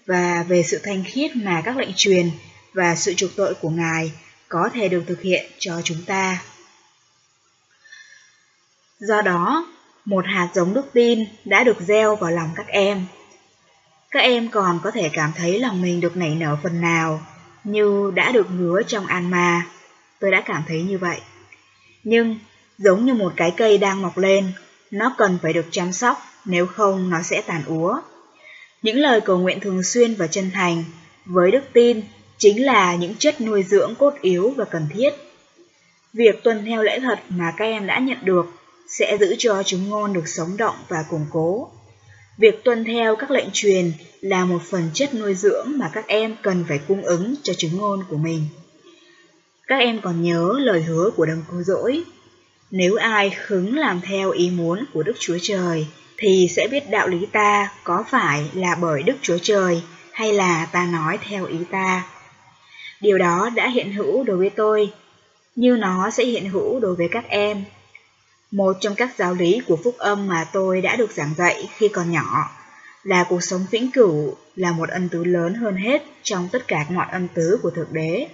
và 0.06 0.44
về 0.48 0.62
sự 0.62 0.80
thanh 0.82 1.04
khiết 1.06 1.36
mà 1.36 1.62
các 1.64 1.76
lệnh 1.76 1.92
truyền 1.96 2.30
và 2.72 2.94
sự 2.94 3.14
trục 3.14 3.30
tội 3.36 3.54
của 3.54 3.70
Ngài 3.70 4.12
có 4.48 4.70
thể 4.74 4.88
được 4.88 5.04
thực 5.06 5.22
hiện 5.22 5.46
cho 5.58 5.80
chúng 5.84 6.04
ta. 6.06 6.42
Do 9.00 9.22
đó, 9.22 9.66
một 10.04 10.24
hạt 10.26 10.48
giống 10.54 10.74
đức 10.74 10.86
tin 10.92 11.24
đã 11.44 11.64
được 11.64 11.80
gieo 11.80 12.16
vào 12.16 12.30
lòng 12.30 12.50
các 12.56 12.66
em. 12.66 13.06
Các 14.10 14.20
em 14.20 14.48
còn 14.48 14.80
có 14.82 14.90
thể 14.90 15.10
cảm 15.12 15.32
thấy 15.36 15.58
lòng 15.58 15.82
mình 15.82 16.00
được 16.00 16.16
nảy 16.16 16.34
nở 16.34 16.56
phần 16.62 16.80
nào, 16.80 17.20
như 17.64 18.12
đã 18.14 18.32
được 18.32 18.50
ngứa 18.50 18.82
trong 18.82 19.06
An 19.06 19.30
Ma. 19.30 19.66
Tôi 20.20 20.30
đã 20.30 20.40
cảm 20.40 20.62
thấy 20.68 20.82
như 20.82 20.98
vậy. 20.98 21.20
Nhưng, 22.04 22.38
giống 22.78 23.04
như 23.04 23.14
một 23.14 23.32
cái 23.36 23.52
cây 23.56 23.78
đang 23.78 24.02
mọc 24.02 24.18
lên, 24.18 24.52
nó 24.90 25.14
cần 25.18 25.38
phải 25.42 25.52
được 25.52 25.66
chăm 25.70 25.92
sóc, 25.92 26.18
nếu 26.44 26.66
không 26.66 27.10
nó 27.10 27.22
sẽ 27.22 27.42
tàn 27.42 27.62
úa. 27.66 28.00
Những 28.82 28.96
lời 28.96 29.20
cầu 29.20 29.38
nguyện 29.38 29.60
thường 29.60 29.82
xuyên 29.82 30.14
và 30.14 30.26
chân 30.26 30.50
thành, 30.54 30.84
với 31.24 31.50
đức 31.50 31.64
tin, 31.72 32.02
chính 32.38 32.64
là 32.64 32.94
những 32.94 33.14
chất 33.14 33.40
nuôi 33.40 33.62
dưỡng 33.62 33.94
cốt 33.94 34.14
yếu 34.20 34.54
và 34.56 34.64
cần 34.64 34.86
thiết. 34.94 35.10
Việc 36.12 36.42
tuân 36.42 36.64
theo 36.64 36.82
lễ 36.82 37.00
thật 37.00 37.20
mà 37.28 37.52
các 37.56 37.64
em 37.64 37.86
đã 37.86 37.98
nhận 37.98 38.18
được 38.22 38.57
sẽ 38.88 39.16
giữ 39.20 39.34
cho 39.38 39.62
chúng 39.62 39.88
ngôn 39.88 40.12
được 40.12 40.28
sống 40.28 40.56
động 40.56 40.76
và 40.88 41.04
củng 41.10 41.26
cố. 41.30 41.70
Việc 42.38 42.64
tuân 42.64 42.84
theo 42.84 43.16
các 43.16 43.30
lệnh 43.30 43.48
truyền 43.52 43.92
là 44.20 44.44
một 44.44 44.62
phần 44.70 44.90
chất 44.94 45.14
nuôi 45.14 45.34
dưỡng 45.34 45.66
mà 45.76 45.90
các 45.94 46.06
em 46.06 46.36
cần 46.42 46.64
phải 46.68 46.80
cung 46.88 47.02
ứng 47.02 47.34
cho 47.42 47.52
chứng 47.54 47.76
ngôn 47.76 48.04
của 48.10 48.16
mình. 48.16 48.42
Các 49.66 49.76
em 49.76 50.00
còn 50.00 50.22
nhớ 50.22 50.54
lời 50.58 50.82
hứa 50.82 51.10
của 51.16 51.26
đấng 51.26 51.42
cứu 51.50 51.62
rỗi. 51.62 52.02
Nếu 52.70 52.96
ai 52.96 53.30
khứng 53.30 53.76
làm 53.76 54.00
theo 54.00 54.30
ý 54.30 54.50
muốn 54.50 54.84
của 54.92 55.02
Đức 55.02 55.16
Chúa 55.18 55.38
Trời, 55.42 55.86
thì 56.16 56.48
sẽ 56.56 56.68
biết 56.70 56.90
đạo 56.90 57.08
lý 57.08 57.26
ta 57.32 57.72
có 57.84 58.04
phải 58.10 58.44
là 58.54 58.74
bởi 58.80 59.02
Đức 59.02 59.16
Chúa 59.22 59.38
Trời 59.42 59.82
hay 60.12 60.32
là 60.32 60.68
ta 60.72 60.86
nói 60.92 61.18
theo 61.28 61.46
ý 61.46 61.58
ta. 61.70 62.06
Điều 63.00 63.18
đó 63.18 63.50
đã 63.54 63.68
hiện 63.68 63.92
hữu 63.92 64.24
đối 64.24 64.36
với 64.36 64.50
tôi, 64.50 64.92
như 65.56 65.76
nó 65.76 66.10
sẽ 66.10 66.24
hiện 66.24 66.48
hữu 66.48 66.80
đối 66.80 66.94
với 66.94 67.08
các 67.12 67.24
em. 67.28 67.64
Một 68.50 68.76
trong 68.80 68.94
các 68.94 69.10
giáo 69.18 69.34
lý 69.34 69.60
của 69.66 69.78
phúc 69.84 69.94
âm 69.98 70.26
mà 70.26 70.44
tôi 70.52 70.80
đã 70.80 70.96
được 70.96 71.10
giảng 71.12 71.34
dạy 71.36 71.68
khi 71.76 71.88
còn 71.88 72.12
nhỏ 72.12 72.50
là 73.02 73.26
cuộc 73.28 73.40
sống 73.40 73.66
vĩnh 73.70 73.90
cửu 73.90 74.36
là 74.56 74.72
một 74.72 74.88
ân 74.88 75.08
tứ 75.08 75.24
lớn 75.24 75.54
hơn 75.54 75.76
hết 75.76 76.02
trong 76.22 76.48
tất 76.52 76.68
cả 76.68 76.84
mọi 76.90 77.06
ân 77.12 77.28
tứ 77.34 77.58
của 77.62 77.70
Thượng 77.70 77.92
Đế. 77.92 78.28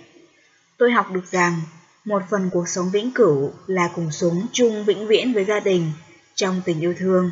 Tôi 0.76 0.92
học 0.92 1.10
được 1.12 1.30
rằng 1.30 1.60
một 2.04 2.22
phần 2.30 2.50
cuộc 2.52 2.68
sống 2.68 2.90
vĩnh 2.90 3.12
cửu 3.12 3.52
là 3.66 3.90
cùng 3.94 4.12
sống 4.12 4.46
chung 4.52 4.84
vĩnh 4.84 5.06
viễn 5.06 5.32
với 5.32 5.44
gia 5.44 5.60
đình 5.60 5.92
trong 6.34 6.62
tình 6.64 6.80
yêu 6.80 6.94
thương. 6.98 7.30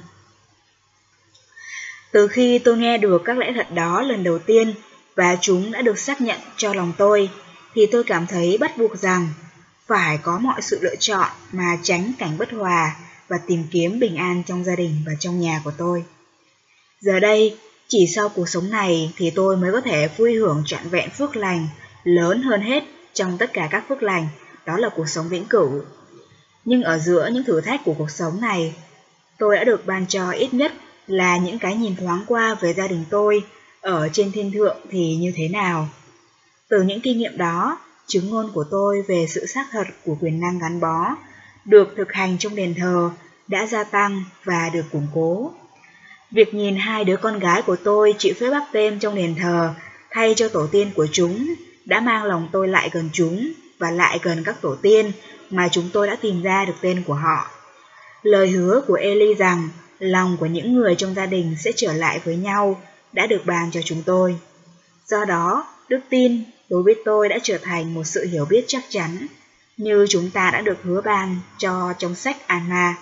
Từ 2.12 2.28
khi 2.28 2.58
tôi 2.58 2.76
nghe 2.76 2.98
được 2.98 3.22
các 3.24 3.38
lẽ 3.38 3.52
thật 3.54 3.66
đó 3.74 4.02
lần 4.02 4.24
đầu 4.24 4.38
tiên 4.38 4.74
và 5.14 5.36
chúng 5.40 5.72
đã 5.72 5.82
được 5.82 5.98
xác 5.98 6.20
nhận 6.20 6.40
cho 6.56 6.74
lòng 6.74 6.92
tôi, 6.98 7.30
thì 7.74 7.86
tôi 7.86 8.04
cảm 8.04 8.26
thấy 8.26 8.58
bắt 8.60 8.78
buộc 8.78 8.98
rằng 8.98 9.28
phải 9.86 10.18
có 10.18 10.38
mọi 10.38 10.62
sự 10.62 10.78
lựa 10.82 10.96
chọn 10.96 11.28
mà 11.52 11.78
tránh 11.82 12.12
cảnh 12.18 12.38
bất 12.38 12.50
hòa 12.50 12.96
và 13.28 13.38
tìm 13.46 13.64
kiếm 13.70 13.98
bình 13.98 14.16
an 14.16 14.42
trong 14.46 14.64
gia 14.64 14.76
đình 14.76 14.94
và 15.06 15.12
trong 15.20 15.40
nhà 15.40 15.60
của 15.64 15.72
tôi. 15.78 16.04
Giờ 17.00 17.20
đây, 17.20 17.58
chỉ 17.88 18.06
sau 18.14 18.28
cuộc 18.28 18.48
sống 18.48 18.70
này 18.70 19.12
thì 19.16 19.30
tôi 19.30 19.56
mới 19.56 19.72
có 19.72 19.80
thể 19.80 20.08
vui 20.16 20.34
hưởng 20.34 20.62
trọn 20.66 20.88
vẹn 20.90 21.10
phước 21.10 21.36
lành 21.36 21.68
lớn 22.04 22.42
hơn 22.42 22.60
hết 22.60 22.84
trong 23.12 23.38
tất 23.38 23.52
cả 23.52 23.68
các 23.70 23.84
phước 23.88 24.02
lành, 24.02 24.28
đó 24.66 24.76
là 24.76 24.88
cuộc 24.88 25.08
sống 25.08 25.28
vĩnh 25.28 25.44
cửu. 25.44 25.82
Nhưng 26.64 26.82
ở 26.82 26.98
giữa 26.98 27.30
những 27.32 27.44
thử 27.44 27.60
thách 27.60 27.80
của 27.84 27.94
cuộc 27.98 28.10
sống 28.10 28.40
này, 28.40 28.74
tôi 29.38 29.56
đã 29.56 29.64
được 29.64 29.86
ban 29.86 30.06
cho 30.06 30.30
ít 30.30 30.54
nhất 30.54 30.72
là 31.06 31.36
những 31.36 31.58
cái 31.58 31.76
nhìn 31.76 31.96
thoáng 31.96 32.24
qua 32.26 32.54
về 32.54 32.74
gia 32.74 32.88
đình 32.88 33.04
tôi 33.10 33.42
ở 33.80 34.08
trên 34.12 34.32
thiên 34.32 34.52
thượng 34.52 34.76
thì 34.90 35.16
như 35.16 35.32
thế 35.36 35.48
nào. 35.48 35.88
Từ 36.68 36.82
những 36.82 37.00
kinh 37.00 37.18
nghiệm 37.18 37.36
đó, 37.36 37.78
chứng 38.12 38.30
ngôn 38.30 38.50
của 38.54 38.64
tôi 38.70 39.02
về 39.02 39.26
sự 39.28 39.46
xác 39.46 39.66
thật 39.72 39.84
của 40.04 40.16
quyền 40.20 40.40
năng 40.40 40.58
gắn 40.58 40.80
bó 40.80 41.16
được 41.64 41.94
thực 41.96 42.12
hành 42.12 42.38
trong 42.38 42.54
đền 42.54 42.74
thờ 42.74 43.10
đã 43.48 43.66
gia 43.66 43.84
tăng 43.84 44.24
và 44.44 44.70
được 44.72 44.84
củng 44.92 45.06
cố. 45.14 45.52
Việc 46.30 46.54
nhìn 46.54 46.76
hai 46.76 47.04
đứa 47.04 47.16
con 47.16 47.38
gái 47.38 47.62
của 47.62 47.76
tôi 47.76 48.14
chịu 48.18 48.34
phép 48.40 48.50
bắp 48.50 48.62
tên 48.72 48.98
trong 48.98 49.14
đền 49.14 49.34
thờ 49.34 49.74
thay 50.10 50.34
cho 50.36 50.48
tổ 50.48 50.66
tiên 50.66 50.90
của 50.94 51.06
chúng 51.12 51.54
đã 51.84 52.00
mang 52.00 52.24
lòng 52.24 52.48
tôi 52.52 52.68
lại 52.68 52.90
gần 52.92 53.08
chúng 53.12 53.52
và 53.78 53.90
lại 53.90 54.18
gần 54.22 54.42
các 54.44 54.60
tổ 54.60 54.74
tiên 54.82 55.12
mà 55.50 55.68
chúng 55.68 55.90
tôi 55.92 56.06
đã 56.06 56.16
tìm 56.20 56.42
ra 56.42 56.64
được 56.64 56.74
tên 56.80 57.02
của 57.06 57.14
họ. 57.14 57.50
Lời 58.22 58.48
hứa 58.50 58.82
của 58.86 58.94
Eli 58.94 59.34
rằng 59.34 59.68
lòng 59.98 60.36
của 60.40 60.46
những 60.46 60.74
người 60.74 60.94
trong 60.94 61.14
gia 61.14 61.26
đình 61.26 61.56
sẽ 61.58 61.72
trở 61.76 61.92
lại 61.92 62.20
với 62.24 62.36
nhau 62.36 62.80
đã 63.12 63.26
được 63.26 63.46
bàn 63.46 63.70
cho 63.72 63.80
chúng 63.84 64.02
tôi. 64.06 64.36
Do 65.06 65.24
đó, 65.24 65.66
đức 65.88 66.00
tin 66.10 66.42
đối 66.72 66.82
với 66.82 66.94
tôi 67.04 67.28
đã 67.28 67.38
trở 67.42 67.58
thành 67.58 67.94
một 67.94 68.04
sự 68.04 68.26
hiểu 68.26 68.44
biết 68.44 68.64
chắc 68.66 68.84
chắn, 68.88 69.26
như 69.76 70.06
chúng 70.08 70.30
ta 70.30 70.50
đã 70.50 70.60
được 70.60 70.82
hứa 70.82 71.00
ban 71.00 71.36
cho 71.58 71.92
trong 71.98 72.14
sách 72.14 72.36
Anna. 72.46 72.96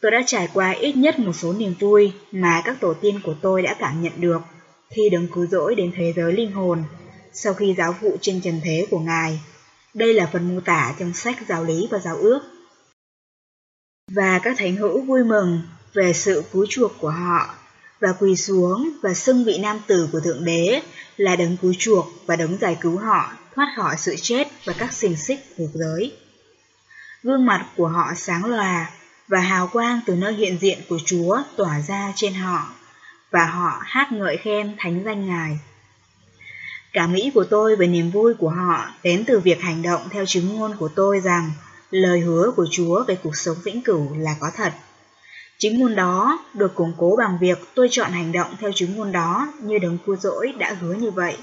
Tôi 0.00 0.10
đã 0.10 0.22
trải 0.26 0.48
qua 0.54 0.70
ít 0.70 0.96
nhất 0.96 1.18
một 1.18 1.32
số 1.32 1.52
niềm 1.52 1.74
vui 1.80 2.12
mà 2.32 2.62
các 2.64 2.76
tổ 2.80 2.94
tiên 2.94 3.20
của 3.24 3.34
tôi 3.42 3.62
đã 3.62 3.76
cảm 3.78 4.02
nhận 4.02 4.12
được 4.16 4.38
khi 4.90 5.08
đứng 5.10 5.28
cứu 5.34 5.46
rỗi 5.46 5.74
đến 5.74 5.92
thế 5.96 6.12
giới 6.16 6.32
linh 6.32 6.52
hồn 6.52 6.84
sau 7.32 7.54
khi 7.54 7.74
giáo 7.78 7.94
vụ 8.00 8.16
trên 8.20 8.40
trần 8.40 8.60
thế 8.64 8.86
của 8.90 8.98
Ngài. 8.98 9.40
Đây 9.94 10.14
là 10.14 10.30
phần 10.32 10.54
mô 10.54 10.60
tả 10.60 10.94
trong 10.98 11.12
sách 11.12 11.36
giáo 11.48 11.64
lý 11.64 11.88
và 11.90 11.98
giáo 11.98 12.16
ước. 12.16 12.40
Và 14.12 14.40
các 14.42 14.58
thánh 14.58 14.76
hữu 14.76 15.02
vui 15.02 15.24
mừng 15.24 15.60
về 15.94 16.12
sự 16.12 16.42
cứu 16.52 16.66
chuộc 16.68 16.92
của 17.00 17.10
họ 17.10 17.57
và 18.00 18.12
quỳ 18.20 18.36
xuống 18.36 18.90
và 19.02 19.14
xưng 19.14 19.44
vị 19.44 19.58
nam 19.58 19.80
tử 19.86 20.08
của 20.12 20.20
Thượng 20.20 20.44
Đế 20.44 20.82
là 21.16 21.36
đấng 21.36 21.56
cứu 21.56 21.74
chuộc 21.78 22.08
và 22.26 22.36
đấng 22.36 22.58
giải 22.60 22.76
cứu 22.80 22.98
họ, 22.98 23.32
thoát 23.54 23.72
khỏi 23.76 23.96
sự 23.98 24.16
chết 24.22 24.48
và 24.64 24.72
các 24.78 24.92
xiềng 24.92 25.16
xích 25.16 25.56
của 25.56 25.66
giới. 25.74 26.12
Gương 27.22 27.46
mặt 27.46 27.66
của 27.76 27.88
họ 27.88 28.12
sáng 28.16 28.44
lòa 28.44 28.90
và 29.28 29.40
hào 29.40 29.68
quang 29.68 30.00
từ 30.06 30.14
nơi 30.14 30.32
hiện 30.32 30.58
diện 30.60 30.78
của 30.88 30.98
Chúa 31.06 31.38
tỏa 31.56 31.80
ra 31.88 32.12
trên 32.16 32.34
họ, 32.34 32.74
và 33.30 33.46
họ 33.46 33.82
hát 33.84 34.12
ngợi 34.12 34.36
khen 34.36 34.76
thánh 34.78 35.02
danh 35.04 35.26
Ngài. 35.26 35.58
Cảm 36.92 37.14
nghĩ 37.14 37.30
của 37.34 37.44
tôi 37.44 37.76
về 37.76 37.86
niềm 37.86 38.10
vui 38.10 38.34
của 38.34 38.48
họ 38.48 38.90
đến 39.02 39.24
từ 39.26 39.38
việc 39.38 39.60
hành 39.60 39.82
động 39.82 40.08
theo 40.10 40.26
chứng 40.26 40.56
ngôn 40.56 40.76
của 40.78 40.88
tôi 40.88 41.20
rằng 41.20 41.50
lời 41.90 42.20
hứa 42.20 42.52
của 42.56 42.66
Chúa 42.70 43.04
về 43.04 43.18
cuộc 43.22 43.36
sống 43.36 43.56
vĩnh 43.64 43.82
cửu 43.82 44.16
là 44.18 44.36
có 44.40 44.50
thật 44.56 44.72
chính 45.58 45.80
ngôn 45.80 45.94
đó 45.94 46.44
được 46.54 46.74
củng 46.74 46.92
cố 46.96 47.16
bằng 47.18 47.38
việc 47.40 47.58
tôi 47.74 47.88
chọn 47.90 48.12
hành 48.12 48.32
động 48.32 48.54
theo 48.60 48.72
chính 48.74 48.96
ngôn 48.96 49.12
đó 49.12 49.52
như 49.62 49.78
đấng 49.78 49.98
cua 50.06 50.16
dỗi 50.16 50.52
đã 50.58 50.76
hứa 50.80 50.94
như 50.94 51.10
vậy. 51.10 51.36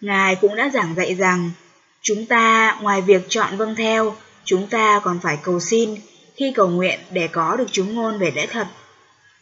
Ngài 0.00 0.36
cũng 0.36 0.56
đã 0.56 0.70
giảng 0.74 0.94
dạy 0.94 1.14
rằng 1.14 1.50
chúng 2.02 2.26
ta 2.26 2.76
ngoài 2.80 3.00
việc 3.00 3.26
chọn 3.28 3.56
vâng 3.56 3.74
theo, 3.76 4.16
chúng 4.44 4.66
ta 4.66 5.00
còn 5.04 5.18
phải 5.22 5.38
cầu 5.42 5.60
xin 5.60 5.94
khi 6.36 6.52
cầu 6.54 6.68
nguyện 6.68 7.00
để 7.10 7.28
có 7.28 7.56
được 7.56 7.66
chúng 7.72 7.94
ngôn 7.94 8.18
về 8.18 8.32
lẽ 8.34 8.46
thật 8.46 8.66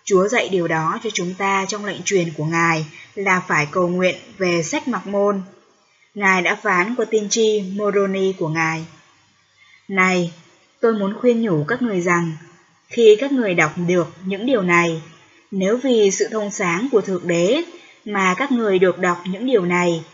Chúa 0.04 0.28
dạy 0.28 0.48
điều 0.48 0.68
đó 0.68 0.98
cho 1.02 1.10
chúng 1.10 1.34
ta 1.34 1.64
trong 1.68 1.84
lệnh 1.84 2.02
truyền 2.02 2.32
của 2.36 2.44
Ngài 2.44 2.86
là 3.14 3.40
phải 3.48 3.66
cầu 3.70 3.88
nguyện 3.88 4.16
về 4.38 4.62
sách 4.62 4.88
mặc 4.88 5.06
môn. 5.06 5.42
Ngài 6.14 6.42
đã 6.42 6.54
phán 6.54 6.94
qua 6.96 7.06
tiên 7.10 7.26
tri 7.30 7.64
Moroni 7.76 8.32
của 8.32 8.48
Ngài. 8.48 8.86
Này, 9.88 10.32
tôi 10.80 10.94
muốn 10.94 11.14
khuyên 11.20 11.42
nhủ 11.42 11.64
các 11.68 11.82
người 11.82 12.00
rằng, 12.00 12.32
khi 12.88 13.16
các 13.20 13.32
người 13.32 13.54
đọc 13.54 13.72
được 13.86 14.06
những 14.24 14.46
điều 14.46 14.62
này, 14.62 15.02
nếu 15.50 15.76
vì 15.76 16.10
sự 16.10 16.28
thông 16.30 16.50
sáng 16.50 16.88
của 16.92 17.00
Thượng 17.00 17.28
Đế 17.28 17.64
mà 18.04 18.34
các 18.38 18.52
người 18.52 18.78
được 18.78 18.98
đọc 18.98 19.18
những 19.26 19.46
điều 19.46 19.64
này, 19.64 20.04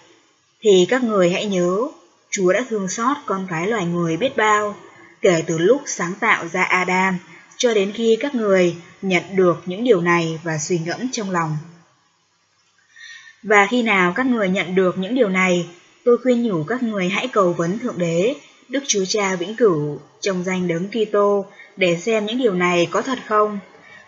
thì 0.60 0.86
các 0.88 1.04
người 1.04 1.30
hãy 1.30 1.46
nhớ, 1.46 1.88
Chúa 2.30 2.52
đã 2.52 2.64
thương 2.68 2.88
xót 2.88 3.16
con 3.26 3.46
cái 3.50 3.66
loài 3.66 3.84
người 3.84 4.16
biết 4.16 4.36
bao, 4.36 4.76
kể 5.20 5.42
từ 5.46 5.58
lúc 5.58 5.82
sáng 5.86 6.14
tạo 6.20 6.48
ra 6.48 6.62
Adam 6.62 7.18
cho 7.56 7.74
đến 7.74 7.92
khi 7.92 8.16
các 8.20 8.34
người 8.34 8.76
nhận 9.02 9.22
được 9.36 9.62
những 9.66 9.84
điều 9.84 10.00
này 10.00 10.40
và 10.42 10.58
suy 10.58 10.78
ngẫm 10.78 11.10
trong 11.12 11.30
lòng. 11.30 11.56
Và 13.42 13.66
khi 13.70 13.82
nào 13.82 14.12
các 14.16 14.26
người 14.26 14.48
nhận 14.48 14.74
được 14.74 14.98
những 14.98 15.14
điều 15.14 15.28
này, 15.28 15.68
tôi 16.04 16.18
khuyên 16.18 16.42
nhủ 16.42 16.64
các 16.64 16.82
người 16.82 17.08
hãy 17.08 17.28
cầu 17.28 17.52
vấn 17.52 17.78
Thượng 17.78 17.98
Đế, 17.98 18.34
Đức 18.70 18.82
Chúa 18.86 19.04
Cha 19.04 19.36
vĩnh 19.36 19.56
cửu, 19.56 19.98
trong 20.20 20.44
danh 20.44 20.68
đấng 20.68 20.88
Kitô 20.88 21.46
để 21.76 21.96
xem 21.96 22.26
những 22.26 22.38
điều 22.38 22.54
này 22.54 22.88
có 22.90 23.02
thật 23.02 23.18
không. 23.26 23.58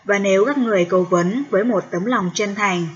Và 0.05 0.19
nếu 0.19 0.45
các 0.45 0.59
người 0.59 0.85
cầu 0.85 1.07
vấn 1.11 1.45
với 1.51 1.65
một 1.65 1.85
tấm 1.91 2.05
lòng 2.05 2.31
chân 2.35 2.55
thành, 2.55 2.87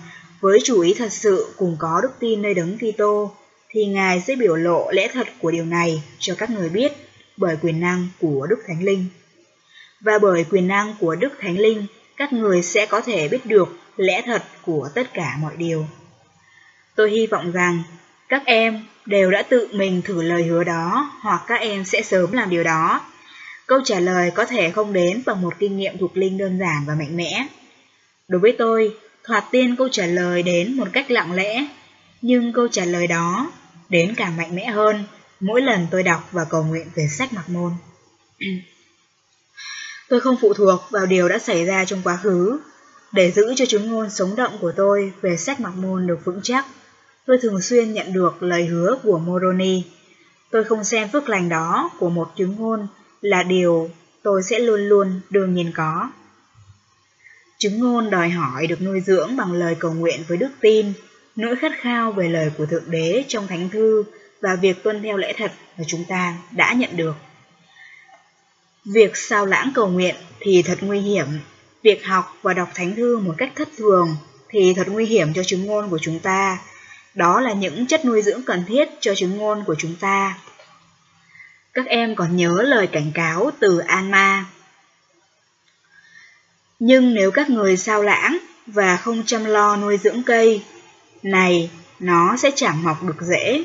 với 0.41 0.59
chủ 0.65 0.81
ý 0.81 0.95
thật 0.95 1.13
sự 1.13 1.47
cùng 1.57 1.77
có 1.79 2.01
đức 2.03 2.13
tin 2.21 2.43
nơi 2.43 2.55
đấng 2.55 2.79
Kitô, 2.79 3.33
thì 3.69 3.87
Ngài 3.87 4.21
sẽ 4.21 4.37
biểu 4.37 4.57
lộ 4.57 4.91
lẽ 4.91 5.09
thật 5.09 5.27
của 5.41 5.51
điều 5.51 5.65
này 5.65 6.03
cho 6.19 6.35
các 6.39 6.51
người 6.51 6.69
biết 6.69 6.93
bởi 7.37 7.57
quyền 7.63 7.81
năng 7.81 8.09
của 8.21 8.47
Đức 8.51 8.59
Thánh 8.67 8.83
Linh 8.83 9.05
và 10.01 10.19
bởi 10.19 10.45
quyền 10.51 10.69
năng 10.69 10.95
của 11.01 11.15
Đức 11.15 11.33
Thánh 11.41 11.59
Linh, 11.59 11.87
các 12.17 12.33
người 12.33 12.63
sẽ 12.63 12.87
có 12.87 13.01
thể 13.01 13.29
biết 13.29 13.47
được 13.47 13.69
lẽ 13.97 14.23
thật 14.27 14.43
của 14.63 14.89
tất 14.95 15.15
cả 15.15 15.37
mọi 15.41 15.57
điều. 15.57 15.87
Tôi 16.97 17.11
hy 17.11 17.27
vọng 17.27 17.53
rằng 17.53 17.83
các 18.29 18.43
em 18.45 18.85
đều 19.07 19.31
đã 19.31 19.43
tự 19.43 19.69
mình 19.73 20.03
thử 20.03 20.23
lời 20.23 20.43
hứa 20.43 20.65
đó 20.65 21.11
hoặc 21.21 21.41
các 21.47 21.61
em 21.61 21.85
sẽ 21.85 22.03
sớm 22.03 22.33
làm 22.33 22.51
điều 22.51 22.65
đó. 22.65 23.01
Câu 23.67 23.81
trả 23.85 24.01
lời 24.01 24.31
có 24.35 24.47
thể 24.47 24.71
không 24.71 24.93
đến 24.93 25.23
bằng 25.27 25.43
một 25.43 25.55
kinh 25.59 25.77
nghiệm 25.77 25.99
thuộc 25.99 26.17
linh 26.17 26.39
đơn 26.39 26.59
giản 26.59 26.85
và 26.87 26.95
mạnh 26.95 27.17
mẽ. 27.17 27.47
Đối 28.29 28.41
với 28.41 28.55
tôi, 28.59 28.97
thoạt 29.25 29.45
tiên 29.51 29.77
câu 29.77 29.89
trả 29.93 30.07
lời 30.07 30.43
đến 30.43 30.77
một 30.77 30.89
cách 30.93 31.11
lặng 31.11 31.33
lẽ, 31.33 31.67
nhưng 32.23 32.53
câu 32.53 32.69
trả 32.69 32.85
lời 32.85 33.07
đó 33.07 33.51
đến 33.89 34.15
càng 34.17 34.37
mạnh 34.37 34.55
mẽ 34.55 34.67
hơn 34.67 35.05
mỗi 35.41 35.63
lần 35.63 35.87
tôi 35.91 36.03
đọc 36.03 36.29
và 36.33 36.45
cầu 36.45 36.65
nguyện 36.65 36.87
về 36.95 37.07
sách 37.09 37.33
mặc 37.33 37.49
môn. 37.49 37.73
Tôi 40.09 40.21
không 40.21 40.37
phụ 40.41 40.55
thuộc 40.55 40.81
vào 40.91 41.07
điều 41.07 41.29
đã 41.29 41.39
xảy 41.39 41.65
ra 41.65 41.85
trong 41.85 42.01
quá 42.05 42.19
khứ. 42.23 42.59
Để 43.13 43.31
giữ 43.31 43.55
cho 43.57 43.67
chứng 43.67 43.93
ngôn 43.93 44.11
sống 44.11 44.37
động 44.37 44.59
của 44.61 44.73
tôi 44.77 45.13
về 45.21 45.37
sách 45.37 45.61
mặc 45.61 45.73
môn 45.77 46.07
được 46.07 46.25
vững 46.25 46.41
chắc, 46.43 46.67
tôi 47.27 47.39
thường 47.43 47.63
xuyên 47.63 47.93
nhận 47.93 48.13
được 48.13 48.43
lời 48.43 48.67
hứa 48.67 48.99
của 49.03 49.19
Moroni. 49.19 49.83
Tôi 50.51 50.65
không 50.65 50.85
xem 50.85 51.09
phước 51.09 51.29
lành 51.29 51.49
đó 51.49 51.91
của 51.99 52.11
một 52.11 52.33
chứng 52.37 52.57
ngôn 52.59 52.87
là 53.21 53.43
điều 53.43 53.91
tôi 54.23 54.43
sẽ 54.43 54.59
luôn 54.59 54.81
luôn 54.81 55.21
đương 55.31 55.55
nhiên 55.55 55.73
có. 55.75 56.11
Chứng 57.59 57.79
ngôn 57.79 58.11
đòi 58.11 58.29
hỏi 58.29 58.67
được 58.67 58.83
nuôi 58.83 59.01
dưỡng 59.01 59.37
bằng 59.37 59.53
lời 59.53 59.77
cầu 59.79 59.93
nguyện 59.93 60.21
với 60.29 60.39
đức 60.39 60.51
tin, 60.61 60.93
nỗi 61.37 61.57
khát 61.57 61.73
khao 61.81 62.13
về 62.13 62.29
lời 62.29 62.51
của 62.59 62.67
Thượng 62.67 62.91
Đế 62.91 63.25
trong 63.29 63.47
Thánh 63.47 63.69
Thư 63.69 64.05
và 64.41 64.57
việc 64.57 64.83
tuân 64.83 65.03
theo 65.03 65.17
lễ 65.17 65.35
thật 65.37 65.53
mà 65.79 65.85
chúng 65.87 66.05
ta 66.09 66.37
đã 66.51 66.73
nhận 66.73 66.97
được. 66.97 67.15
Việc 68.85 69.17
sao 69.17 69.47
lãng 69.47 69.71
cầu 69.75 69.89
nguyện 69.89 70.15
thì 70.41 70.63
thật 70.63 70.79
nguy 70.81 71.01
hiểm, 71.01 71.27
việc 71.83 72.05
học 72.07 72.37
và 72.43 72.55
đọc 72.55 72.69
Thánh 72.75 72.97
Thư 72.97 73.19
một 73.19 73.35
cách 73.39 73.53
thất 73.57 73.69
thường 73.77 74.17
thì 74.49 74.75
thật 74.77 74.87
nguy 74.89 75.07
hiểm 75.07 75.35
cho 75.35 75.43
chứng 75.43 75.67
ngôn 75.67 75.91
của 75.91 75.99
chúng 76.03 76.19
ta. 76.19 76.59
Đó 77.17 77.41
là 77.41 77.53
những 77.53 77.87
chất 77.87 78.05
nuôi 78.05 78.23
dưỡng 78.23 78.43
cần 78.43 78.65
thiết 78.69 78.89
cho 79.01 79.15
chứng 79.15 79.37
ngôn 79.37 79.65
của 79.65 79.75
chúng 79.79 79.95
ta. 80.01 80.39
Các 81.73 81.87
em 81.87 82.15
còn 82.15 82.37
nhớ 82.37 82.63
lời 82.63 82.87
cảnh 82.87 83.13
cáo 83.15 83.51
từ 83.61 83.79
Anma. 83.79 84.45
Nhưng 86.79 87.15
nếu 87.15 87.31
các 87.31 87.51
người 87.51 87.77
sao 87.77 88.03
lãng 88.03 88.39
và 88.67 88.97
không 88.97 89.23
chăm 89.27 89.45
lo 89.45 89.77
nuôi 89.77 89.99
dưỡng 89.99 90.23
cây, 90.23 90.63
này, 91.23 91.71
nó 91.99 92.37
sẽ 92.37 92.51
chẳng 92.57 92.83
mọc 92.83 93.03
được 93.03 93.17
rễ, 93.21 93.65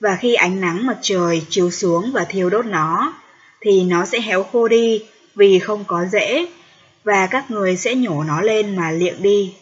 và 0.00 0.16
khi 0.20 0.34
ánh 0.34 0.60
nắng 0.60 0.86
mặt 0.86 0.98
trời 1.02 1.42
chiếu 1.48 1.70
xuống 1.70 2.10
và 2.12 2.24
thiêu 2.24 2.50
đốt 2.50 2.66
nó, 2.66 3.12
thì 3.60 3.84
nó 3.84 4.06
sẽ 4.06 4.20
héo 4.20 4.42
khô 4.42 4.68
đi 4.68 5.04
vì 5.34 5.58
không 5.58 5.84
có 5.84 6.04
rễ, 6.12 6.46
và 7.04 7.26
các 7.26 7.50
người 7.50 7.76
sẽ 7.76 7.94
nhổ 7.94 8.24
nó 8.24 8.40
lên 8.40 8.76
mà 8.76 8.90
liệng 8.90 9.22
đi. 9.22 9.54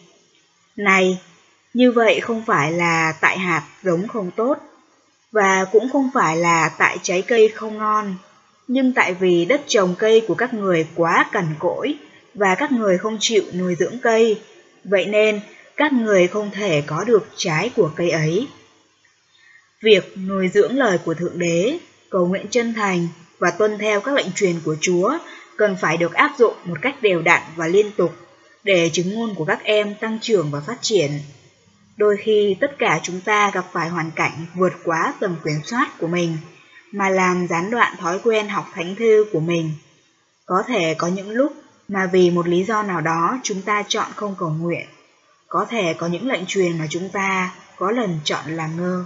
Này, 0.75 1.19
như 1.75 1.91
vậy 1.91 2.19
không 2.19 2.45
phải 2.45 2.71
là 2.71 3.13
tại 3.21 3.37
hạt 3.37 3.63
giống 3.83 4.07
không 4.07 4.31
tốt, 4.31 4.57
và 5.31 5.65
cũng 5.71 5.89
không 5.89 6.09
phải 6.13 6.37
là 6.37 6.69
tại 6.77 6.97
trái 7.03 7.21
cây 7.21 7.49
không 7.55 7.77
ngon, 7.77 8.15
nhưng 8.67 8.93
tại 8.93 9.13
vì 9.13 9.45
đất 9.45 9.61
trồng 9.67 9.95
cây 9.99 10.21
của 10.27 10.35
các 10.35 10.53
người 10.53 10.87
quá 10.95 11.29
cằn 11.31 11.45
cỗi 11.59 11.97
và 12.33 12.55
các 12.55 12.71
người 12.71 12.97
không 12.97 13.17
chịu 13.19 13.43
nuôi 13.53 13.75
dưỡng 13.75 13.99
cây, 13.99 14.41
vậy 14.83 15.05
nên 15.05 15.39
các 15.77 15.93
người 15.93 16.27
không 16.27 16.51
thể 16.51 16.83
có 16.87 17.03
được 17.03 17.27
trái 17.35 17.71
của 17.75 17.91
cây 17.95 18.09
ấy. 18.09 18.47
Việc 19.81 20.17
nuôi 20.27 20.49
dưỡng 20.53 20.77
lời 20.77 20.97
của 21.05 21.13
Thượng 21.13 21.39
Đế, 21.39 21.77
cầu 22.09 22.27
nguyện 22.27 22.45
chân 22.49 22.73
thành 22.73 23.07
và 23.39 23.51
tuân 23.51 23.77
theo 23.77 24.01
các 24.01 24.15
lệnh 24.15 24.31
truyền 24.35 24.55
của 24.65 24.75
Chúa 24.81 25.17
cần 25.57 25.75
phải 25.81 25.97
được 25.97 26.13
áp 26.13 26.31
dụng 26.37 26.53
một 26.65 26.77
cách 26.81 27.01
đều 27.01 27.21
đặn 27.21 27.41
và 27.55 27.67
liên 27.67 27.91
tục 27.91 28.15
để 28.63 28.89
chứng 28.93 29.13
ngôn 29.13 29.35
của 29.35 29.45
các 29.45 29.63
em 29.63 29.95
tăng 29.95 30.19
trưởng 30.21 30.51
và 30.51 30.59
phát 30.59 30.77
triển. 30.81 31.11
Đôi 31.97 32.17
khi 32.23 32.57
tất 32.59 32.75
cả 32.79 32.99
chúng 33.03 33.21
ta 33.21 33.51
gặp 33.53 33.65
phải 33.71 33.89
hoàn 33.89 34.11
cảnh 34.11 34.45
vượt 34.55 34.73
quá 34.83 35.13
tầm 35.19 35.35
kiểm 35.43 35.59
soát 35.63 35.89
của 35.99 36.07
mình, 36.07 36.37
mà 36.91 37.09
làm 37.09 37.47
gián 37.47 37.71
đoạn 37.71 37.95
thói 37.99 38.19
quen 38.23 38.47
học 38.47 38.65
thánh 38.73 38.95
thư 38.95 39.25
của 39.31 39.39
mình. 39.39 39.71
Có 40.45 40.63
thể 40.67 40.95
có 40.97 41.07
những 41.07 41.29
lúc 41.29 41.53
mà 41.87 42.09
vì 42.11 42.31
một 42.31 42.47
lý 42.47 42.63
do 42.63 42.83
nào 42.83 43.01
đó 43.01 43.39
chúng 43.43 43.61
ta 43.61 43.83
chọn 43.87 44.11
không 44.15 44.35
cầu 44.37 44.49
nguyện. 44.49 44.87
Có 45.47 45.65
thể 45.69 45.93
có 45.93 46.07
những 46.07 46.27
lệnh 46.27 46.45
truyền 46.47 46.77
mà 46.77 46.87
chúng 46.89 47.09
ta 47.09 47.55
có 47.77 47.91
lần 47.91 48.19
chọn 48.23 48.45
làm 48.47 48.77
ngơ. 48.77 49.05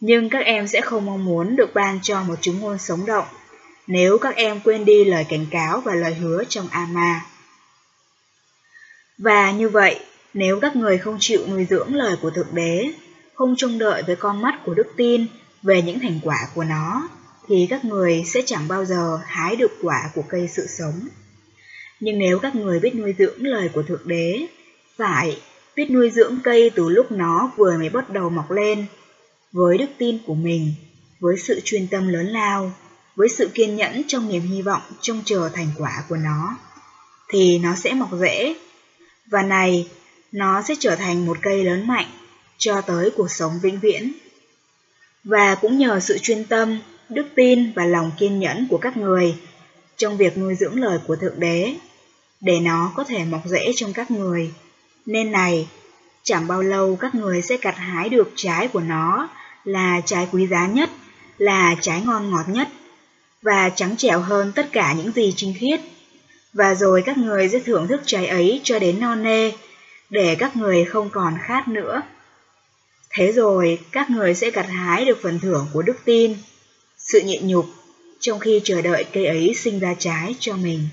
Nhưng 0.00 0.28
các 0.28 0.44
em 0.44 0.68
sẽ 0.68 0.80
không 0.80 1.06
mong 1.06 1.24
muốn 1.24 1.56
được 1.56 1.74
ban 1.74 1.98
cho 2.02 2.22
một 2.22 2.36
chứng 2.40 2.60
ngôn 2.60 2.78
sống 2.78 3.06
động 3.06 3.26
nếu 3.86 4.18
các 4.18 4.36
em 4.36 4.60
quên 4.60 4.84
đi 4.84 5.04
lời 5.04 5.26
cảnh 5.28 5.46
cáo 5.50 5.80
và 5.80 5.94
lời 5.94 6.14
hứa 6.14 6.44
trong 6.48 6.68
Ama. 6.70 7.20
Và 9.18 9.50
như 9.50 9.68
vậy, 9.68 10.00
nếu 10.34 10.60
các 10.60 10.76
người 10.76 10.98
không 10.98 11.16
chịu 11.20 11.46
nuôi 11.48 11.66
dưỡng 11.70 11.94
lời 11.94 12.16
của 12.22 12.30
Thượng 12.30 12.54
Đế, 12.54 12.92
không 13.34 13.54
trông 13.56 13.78
đợi 13.78 14.02
với 14.02 14.16
con 14.16 14.42
mắt 14.42 14.60
của 14.64 14.74
đức 14.74 14.86
tin 14.96 15.26
về 15.62 15.82
những 15.82 16.00
thành 16.00 16.20
quả 16.22 16.48
của 16.54 16.64
nó, 16.64 17.08
thì 17.48 17.66
các 17.70 17.84
người 17.84 18.22
sẽ 18.26 18.42
chẳng 18.46 18.68
bao 18.68 18.84
giờ 18.84 19.20
hái 19.26 19.56
được 19.56 19.72
quả 19.82 20.10
của 20.14 20.22
cây 20.28 20.48
sự 20.56 20.66
sống. 20.78 21.08
Nhưng 22.00 22.18
nếu 22.18 22.38
các 22.38 22.54
người 22.54 22.80
biết 22.80 22.94
nuôi 22.94 23.14
dưỡng 23.18 23.46
lời 23.46 23.70
của 23.74 23.82
Thượng 23.82 24.08
Đế, 24.08 24.46
phải 24.96 25.40
biết 25.76 25.90
nuôi 25.90 26.10
dưỡng 26.10 26.38
cây 26.44 26.70
từ 26.74 26.88
lúc 26.88 27.12
nó 27.12 27.50
vừa 27.56 27.78
mới 27.78 27.88
bắt 27.88 28.10
đầu 28.10 28.30
mọc 28.30 28.50
lên, 28.50 28.86
với 29.52 29.78
đức 29.78 29.88
tin 29.98 30.18
của 30.26 30.34
mình, 30.34 30.74
với 31.20 31.36
sự 31.36 31.60
chuyên 31.64 31.86
tâm 31.86 32.08
lớn 32.08 32.26
lao, 32.26 32.72
với 33.16 33.28
sự 33.28 33.48
kiên 33.54 33.76
nhẫn 33.76 34.02
trong 34.06 34.28
niềm 34.28 34.42
hy 34.42 34.62
vọng 34.62 34.82
trông 35.00 35.22
chờ 35.24 35.50
thành 35.54 35.68
quả 35.78 36.04
của 36.08 36.16
nó, 36.16 36.56
thì 37.28 37.58
nó 37.58 37.74
sẽ 37.74 37.92
mọc 37.92 38.10
rễ. 38.20 38.54
Và 39.26 39.42
này, 39.42 39.88
nó 40.32 40.62
sẽ 40.62 40.74
trở 40.80 40.96
thành 40.96 41.26
một 41.26 41.38
cây 41.42 41.64
lớn 41.64 41.86
mạnh 41.86 42.06
cho 42.58 42.80
tới 42.80 43.10
cuộc 43.16 43.30
sống 43.30 43.52
vĩnh 43.62 43.80
viễn. 43.80 44.12
Và 45.24 45.54
cũng 45.54 45.78
nhờ 45.78 46.00
sự 46.00 46.18
chuyên 46.18 46.44
tâm, 46.44 46.78
đức 47.08 47.26
tin 47.34 47.72
và 47.72 47.84
lòng 47.84 48.10
kiên 48.18 48.38
nhẫn 48.38 48.66
của 48.70 48.78
các 48.78 48.96
người 48.96 49.34
trong 49.96 50.16
việc 50.16 50.38
nuôi 50.38 50.54
dưỡng 50.54 50.80
lời 50.80 50.98
của 51.06 51.16
Thượng 51.16 51.40
Đế, 51.40 51.74
để 52.40 52.60
nó 52.60 52.92
có 52.96 53.04
thể 53.04 53.24
mọc 53.24 53.42
rễ 53.44 53.72
trong 53.76 53.92
các 53.92 54.10
người. 54.10 54.50
Nên 55.06 55.32
này, 55.32 55.68
chẳng 56.22 56.46
bao 56.46 56.62
lâu 56.62 56.96
các 56.96 57.14
người 57.14 57.42
sẽ 57.42 57.56
gặt 57.62 57.76
hái 57.76 58.08
được 58.08 58.32
trái 58.36 58.68
của 58.68 58.80
nó 58.80 59.28
là 59.64 60.00
trái 60.04 60.28
quý 60.32 60.46
giá 60.46 60.66
nhất, 60.66 60.90
là 61.38 61.74
trái 61.80 62.02
ngon 62.06 62.30
ngọt 62.30 62.44
nhất, 62.48 62.68
và 63.42 63.70
trắng 63.70 63.96
trẻo 63.96 64.20
hơn 64.20 64.52
tất 64.54 64.68
cả 64.72 64.92
những 64.92 65.12
gì 65.12 65.34
trinh 65.36 65.54
khiết. 65.58 65.80
Và 66.52 66.74
rồi 66.74 67.02
các 67.06 67.18
người 67.18 67.48
sẽ 67.48 67.58
thưởng 67.58 67.88
thức 67.88 68.02
trái 68.06 68.26
ấy 68.26 68.60
cho 68.64 68.78
đến 68.78 69.00
non 69.00 69.22
nê, 69.22 69.52
để 70.12 70.36
các 70.38 70.56
người 70.56 70.84
không 70.84 71.10
còn 71.10 71.34
khát 71.42 71.68
nữa. 71.68 72.02
Thế 73.10 73.32
rồi 73.32 73.78
các 73.92 74.10
người 74.10 74.34
sẽ 74.34 74.50
gặt 74.50 74.66
hái 74.68 75.04
được 75.04 75.18
phần 75.22 75.40
thưởng 75.40 75.66
của 75.72 75.82
đức 75.82 75.96
tin, 76.04 76.34
sự 76.98 77.20
nhịn 77.20 77.46
nhục, 77.46 77.66
trong 78.20 78.38
khi 78.38 78.60
chờ 78.64 78.82
đợi 78.82 79.04
cây 79.12 79.26
ấy 79.26 79.54
sinh 79.54 79.78
ra 79.78 79.94
trái 79.98 80.34
cho 80.38 80.56
mình. 80.56 80.88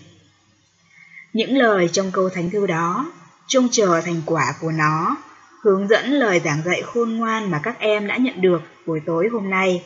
Những 1.33 1.57
lời 1.57 1.89
trong 1.91 2.11
câu 2.11 2.29
thánh 2.29 2.49
thư 2.49 2.67
đó, 2.67 3.11
trông 3.47 3.67
chờ 3.71 4.01
thành 4.05 4.21
quả 4.25 4.53
của 4.61 4.71
nó, 4.71 5.17
hướng 5.61 5.87
dẫn 5.87 6.11
lời 6.11 6.41
giảng 6.45 6.61
dạy 6.65 6.81
khôn 6.81 7.17
ngoan 7.17 7.51
mà 7.51 7.59
các 7.63 7.79
em 7.79 8.07
đã 8.07 8.17
nhận 8.17 8.41
được 8.41 8.61
buổi 8.85 8.99
tối 9.05 9.29
hôm 9.31 9.49
nay. 9.49 9.83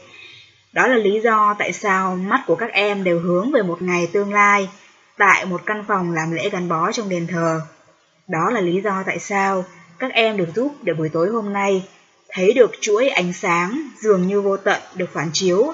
Đó 0.73 0.87
là 0.87 0.95
lý 0.95 1.21
do 1.23 1.55
tại 1.59 1.73
sao 1.73 2.15
mắt 2.15 2.43
của 2.47 2.55
các 2.55 2.71
em 2.71 3.03
đều 3.03 3.19
hướng 3.19 3.51
về 3.51 3.61
một 3.61 3.81
ngày 3.81 4.07
tương 4.13 4.33
lai, 4.33 4.69
tại 5.17 5.45
một 5.45 5.61
căn 5.65 5.83
phòng 5.87 6.13
làm 6.13 6.31
lễ 6.31 6.49
gắn 6.49 6.69
bó 6.69 6.91
trong 6.91 7.09
đền 7.09 7.27
thờ. 7.27 7.61
Đó 8.27 8.49
là 8.51 8.61
lý 8.61 8.81
do 8.81 9.03
tại 9.05 9.19
sao 9.19 9.65
các 9.99 10.11
em 10.11 10.37
được 10.37 10.49
giúp 10.55 10.71
để 10.81 10.93
buổi 10.93 11.09
tối 11.09 11.29
hôm 11.29 11.53
nay 11.53 11.87
thấy 12.29 12.53
được 12.53 12.71
chuỗi 12.81 13.09
ánh 13.09 13.33
sáng 13.33 13.89
dường 14.01 14.27
như 14.27 14.41
vô 14.41 14.57
tận 14.57 14.81
được 14.95 15.09
phản 15.13 15.29
chiếu 15.33 15.73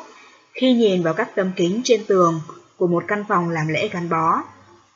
khi 0.54 0.74
nhìn 0.74 1.04
vào 1.04 1.14
các 1.14 1.36
tấm 1.36 1.52
kính 1.56 1.82
trên 1.84 2.06
tường 2.06 2.42
của 2.78 2.88
một 2.88 3.04
căn 3.08 3.24
phòng 3.28 3.50
làm 3.50 3.68
lễ 3.68 3.90
gắn 3.94 4.10
bó, 4.10 4.44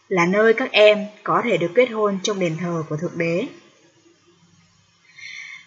là 0.08 0.26
nơi 0.26 0.54
các 0.54 0.72
em 0.72 1.06
có 1.24 1.42
thể 1.44 1.58
được 1.58 1.72
kết 1.76 1.86
hôn 1.86 2.20
trong 2.24 2.40
đền 2.40 2.58
thờ 2.62 2.84
của 2.90 2.98
Thượng 2.98 3.18
Đế. 3.18 3.46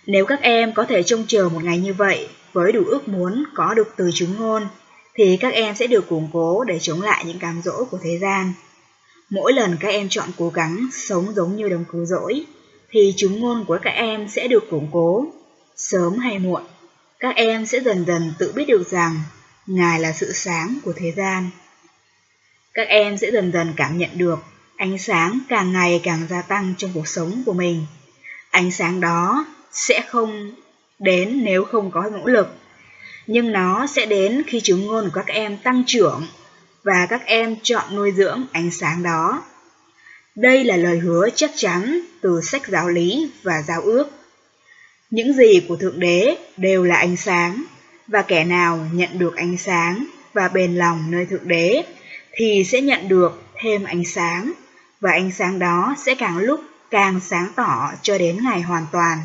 Nếu 0.06 0.26
các 0.26 0.40
em 0.42 0.72
có 0.74 0.84
thể 0.84 1.02
trông 1.02 1.24
chờ 1.28 1.48
một 1.48 1.64
ngày 1.64 1.78
như 1.78 1.94
vậy 1.94 2.28
với 2.52 2.72
đủ 2.72 2.84
ước 2.86 3.08
muốn 3.08 3.44
có 3.54 3.74
được 3.74 3.92
từ 3.96 4.10
chứng 4.14 4.34
ngôn, 4.38 4.68
thì 5.14 5.36
các 5.36 5.52
em 5.52 5.74
sẽ 5.74 5.86
được 5.86 6.08
củng 6.08 6.28
cố 6.32 6.64
để 6.64 6.78
chống 6.78 7.02
lại 7.02 7.24
những 7.24 7.38
cám 7.38 7.60
dỗ 7.64 7.84
của 7.90 7.98
thế 8.02 8.18
gian. 8.18 8.52
Mỗi 9.30 9.52
lần 9.52 9.76
các 9.80 9.88
em 9.88 10.08
chọn 10.08 10.28
cố 10.38 10.50
gắng 10.50 10.88
sống 10.92 11.34
giống 11.34 11.56
như 11.56 11.68
đồng 11.68 11.84
cứu 11.92 12.04
rỗi, 12.04 12.46
thì 12.90 13.14
chứng 13.16 13.40
ngôn 13.40 13.64
của 13.64 13.78
các 13.82 13.90
em 13.90 14.28
sẽ 14.28 14.48
được 14.48 14.70
củng 14.70 14.88
cố. 14.92 15.26
Sớm 15.76 16.18
hay 16.18 16.38
muộn, 16.38 16.62
các 17.18 17.36
em 17.36 17.66
sẽ 17.66 17.80
dần 17.80 18.04
dần 18.06 18.32
tự 18.38 18.52
biết 18.52 18.64
được 18.68 18.90
rằng 18.90 19.20
Ngài 19.66 20.00
là 20.00 20.12
sự 20.12 20.32
sáng 20.32 20.78
của 20.84 20.92
thế 20.96 21.12
gian. 21.16 21.50
Các 22.74 22.88
em 22.88 23.16
sẽ 23.16 23.30
dần 23.30 23.52
dần 23.52 23.72
cảm 23.76 23.98
nhận 23.98 24.10
được 24.18 24.38
ánh 24.76 24.98
sáng 24.98 25.38
càng 25.48 25.72
ngày 25.72 26.00
càng 26.02 26.26
gia 26.30 26.42
tăng 26.42 26.74
trong 26.78 26.90
cuộc 26.94 27.08
sống 27.08 27.42
của 27.46 27.52
mình. 27.52 27.86
Ánh 28.50 28.70
sáng 28.70 29.00
đó 29.00 29.46
sẽ 29.72 30.04
không 30.08 30.54
đến 30.98 31.44
nếu 31.44 31.64
không 31.64 31.90
có 31.90 32.10
nỗ 32.12 32.26
lực, 32.26 32.48
nhưng 33.26 33.52
nó 33.52 33.86
sẽ 33.86 34.06
đến 34.06 34.42
khi 34.46 34.60
chứng 34.60 34.86
ngôn 34.86 35.04
của 35.04 35.10
các 35.14 35.26
em 35.26 35.56
tăng 35.56 35.82
trưởng 35.86 36.26
và 36.86 37.06
các 37.10 37.26
em 37.26 37.56
chọn 37.62 37.96
nuôi 37.96 38.12
dưỡng 38.12 38.46
ánh 38.52 38.70
sáng 38.70 39.02
đó. 39.02 39.44
Đây 40.34 40.64
là 40.64 40.76
lời 40.76 40.98
hứa 40.98 41.28
chắc 41.34 41.50
chắn 41.56 42.00
từ 42.20 42.40
sách 42.40 42.62
giáo 42.68 42.88
lý 42.88 43.30
và 43.42 43.62
giao 43.62 43.82
ước. 43.82 44.10
Những 45.10 45.32
gì 45.32 45.64
của 45.68 45.76
Thượng 45.76 46.00
Đế 46.00 46.36
đều 46.56 46.84
là 46.84 46.96
ánh 46.96 47.16
sáng, 47.16 47.64
và 48.06 48.22
kẻ 48.22 48.44
nào 48.44 48.86
nhận 48.92 49.18
được 49.18 49.36
ánh 49.36 49.56
sáng 49.56 50.06
và 50.32 50.48
bền 50.48 50.76
lòng 50.76 51.10
nơi 51.10 51.26
Thượng 51.26 51.48
Đế 51.48 51.82
thì 52.36 52.64
sẽ 52.64 52.80
nhận 52.80 53.08
được 53.08 53.42
thêm 53.54 53.84
ánh 53.84 54.04
sáng, 54.04 54.52
và 55.00 55.12
ánh 55.12 55.30
sáng 55.32 55.58
đó 55.58 55.94
sẽ 55.98 56.14
càng 56.14 56.38
lúc 56.38 56.60
càng 56.90 57.20
sáng 57.20 57.48
tỏ 57.56 57.92
cho 58.02 58.18
đến 58.18 58.38
ngày 58.44 58.60
hoàn 58.60 58.86
toàn. 58.92 59.18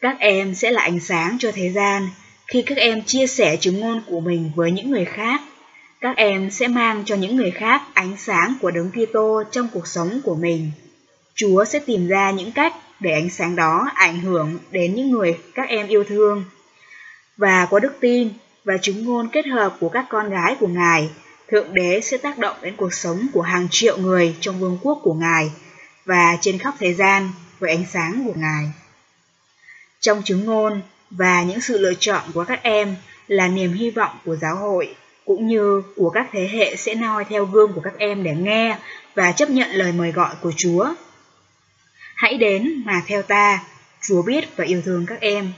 Các 0.00 0.16
em 0.18 0.54
sẽ 0.54 0.70
là 0.70 0.82
ánh 0.82 1.00
sáng 1.00 1.36
cho 1.40 1.52
thế 1.54 1.72
gian 1.74 2.08
khi 2.46 2.62
các 2.62 2.78
em 2.78 3.02
chia 3.02 3.26
sẻ 3.26 3.56
chứng 3.56 3.80
ngôn 3.80 4.02
của 4.06 4.20
mình 4.20 4.50
với 4.56 4.70
những 4.70 4.90
người 4.90 5.04
khác 5.04 5.40
các 6.00 6.16
em 6.16 6.50
sẽ 6.50 6.68
mang 6.68 7.02
cho 7.06 7.16
những 7.16 7.36
người 7.36 7.50
khác 7.50 7.82
ánh 7.94 8.16
sáng 8.18 8.54
của 8.60 8.70
Đấng 8.70 8.90
Kitô 8.90 9.42
trong 9.50 9.68
cuộc 9.72 9.86
sống 9.86 10.20
của 10.24 10.34
mình. 10.34 10.70
Chúa 11.34 11.64
sẽ 11.64 11.78
tìm 11.78 12.08
ra 12.08 12.30
những 12.30 12.52
cách 12.52 12.74
để 13.00 13.12
ánh 13.12 13.30
sáng 13.30 13.56
đó 13.56 13.90
ảnh 13.94 14.20
hưởng 14.20 14.58
đến 14.70 14.94
những 14.94 15.10
người 15.10 15.38
các 15.54 15.68
em 15.68 15.88
yêu 15.88 16.04
thương. 16.04 16.44
Và 17.36 17.66
có 17.70 17.78
đức 17.78 17.96
tin 18.00 18.28
và 18.64 18.76
chứng 18.82 19.04
ngôn 19.04 19.28
kết 19.28 19.46
hợp 19.46 19.76
của 19.80 19.88
các 19.88 20.06
con 20.08 20.30
gái 20.30 20.56
của 20.60 20.66
Ngài, 20.66 21.10
Thượng 21.48 21.74
Đế 21.74 22.00
sẽ 22.00 22.16
tác 22.16 22.38
động 22.38 22.56
đến 22.62 22.76
cuộc 22.76 22.94
sống 22.94 23.26
của 23.32 23.42
hàng 23.42 23.68
triệu 23.70 23.98
người 23.98 24.36
trong 24.40 24.60
vương 24.60 24.78
quốc 24.82 25.00
của 25.02 25.14
Ngài 25.14 25.50
và 26.04 26.36
trên 26.40 26.58
khắp 26.58 26.74
thế 26.78 26.94
gian 26.94 27.30
với 27.58 27.70
ánh 27.70 27.84
sáng 27.92 28.22
của 28.26 28.34
Ngài. 28.36 28.64
Trong 30.00 30.22
chứng 30.24 30.44
ngôn 30.44 30.82
và 31.10 31.42
những 31.42 31.60
sự 31.60 31.78
lựa 31.78 31.94
chọn 31.94 32.22
của 32.34 32.44
các 32.44 32.62
em 32.62 32.96
là 33.28 33.48
niềm 33.48 33.72
hy 33.72 33.90
vọng 33.90 34.18
của 34.24 34.36
giáo 34.36 34.56
hội 34.56 34.94
cũng 35.28 35.46
như 35.46 35.82
của 35.96 36.10
các 36.10 36.28
thế 36.32 36.48
hệ 36.52 36.76
sẽ 36.76 36.94
noi 36.94 37.24
theo 37.28 37.44
gương 37.44 37.72
của 37.72 37.80
các 37.80 37.98
em 37.98 38.22
để 38.22 38.34
nghe 38.34 38.78
và 39.14 39.32
chấp 39.32 39.50
nhận 39.50 39.70
lời 39.70 39.92
mời 39.92 40.12
gọi 40.12 40.34
của 40.42 40.52
Chúa. 40.56 40.94
Hãy 42.14 42.34
đến 42.34 42.82
mà 42.86 43.02
theo 43.06 43.22
ta, 43.22 43.64
Chúa 44.02 44.22
biết 44.22 44.44
và 44.56 44.64
yêu 44.64 44.82
thương 44.84 45.06
các 45.06 45.20
em. 45.20 45.52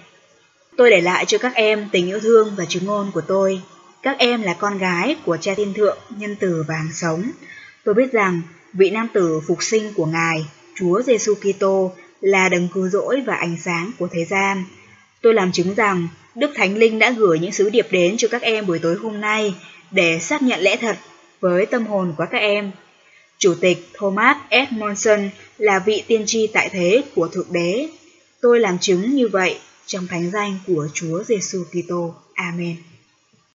Tôi 0.77 0.91
để 0.91 1.01
lại 1.01 1.25
cho 1.27 1.39
các 1.39 1.55
em 1.55 1.89
tình 1.93 2.07
yêu 2.07 2.21
thương 2.21 2.55
và 2.57 2.65
chứng 2.65 2.87
ngôn 2.87 3.11
của 3.15 3.21
tôi. 3.21 3.63
Các 4.03 4.19
em 4.19 4.43
là 4.43 4.55
con 4.55 4.79
gái 4.79 5.17
của 5.25 5.37
cha 5.37 5.55
thiên 5.57 5.75
thượng, 5.75 5.99
nhân 6.17 6.37
từ 6.41 6.65
và 6.69 6.75
hàng 6.75 6.93
sống. 6.93 7.31
Tôi 7.85 7.95
biết 7.95 8.13
rằng 8.13 8.41
vị 8.73 8.91
nam 8.91 9.09
tử 9.13 9.41
phục 9.47 9.63
sinh 9.63 9.93
của 9.95 10.07
Ngài, 10.07 10.47
Chúa 10.75 11.03
Giêsu 11.03 11.35
Kitô 11.35 11.93
là 12.21 12.49
đấng 12.49 12.69
cứu 12.69 12.89
rỗi 12.89 13.23
và 13.27 13.35
ánh 13.35 13.57
sáng 13.65 13.91
của 13.99 14.09
thế 14.13 14.25
gian. 14.25 14.65
Tôi 15.23 15.35
làm 15.35 15.53
chứng 15.53 15.75
rằng 15.75 16.09
Đức 16.35 16.51
Thánh 16.55 16.77
Linh 16.77 16.99
đã 16.99 17.11
gửi 17.11 17.39
những 17.39 17.53
sứ 17.53 17.71
điệp 17.71 17.87
đến 17.91 18.17
cho 18.17 18.29
các 18.29 18.43
em 18.43 18.67
buổi 18.67 18.79
tối 18.79 18.97
hôm 19.03 19.21
nay 19.21 19.55
để 19.91 20.19
xác 20.19 20.43
nhận 20.43 20.61
lẽ 20.61 20.77
thật 20.77 20.97
với 21.41 21.67
tâm 21.67 21.87
hồn 21.87 22.15
của 22.17 22.25
các 22.31 22.39
em. 22.39 22.71
Chủ 23.39 23.55
tịch 23.61 23.89
Thomas 23.95 24.37
S. 24.51 24.73
Monson 24.73 25.31
là 25.59 25.79
vị 25.79 26.03
tiên 26.07 26.23
tri 26.27 26.47
tại 26.47 26.69
thế 26.73 27.03
của 27.15 27.29
Thượng 27.29 27.53
Đế. 27.53 27.89
Tôi 28.41 28.61
làm 28.61 28.79
chứng 28.79 29.15
như 29.15 29.29
vậy 29.29 29.59
trong 29.87 30.07
thánh 30.07 30.31
danh 30.31 30.59
của 30.67 30.89
Chúa 30.95 31.23
Giêsu 31.25 31.65
Kitô. 31.65 32.15
Amen. 32.35 32.77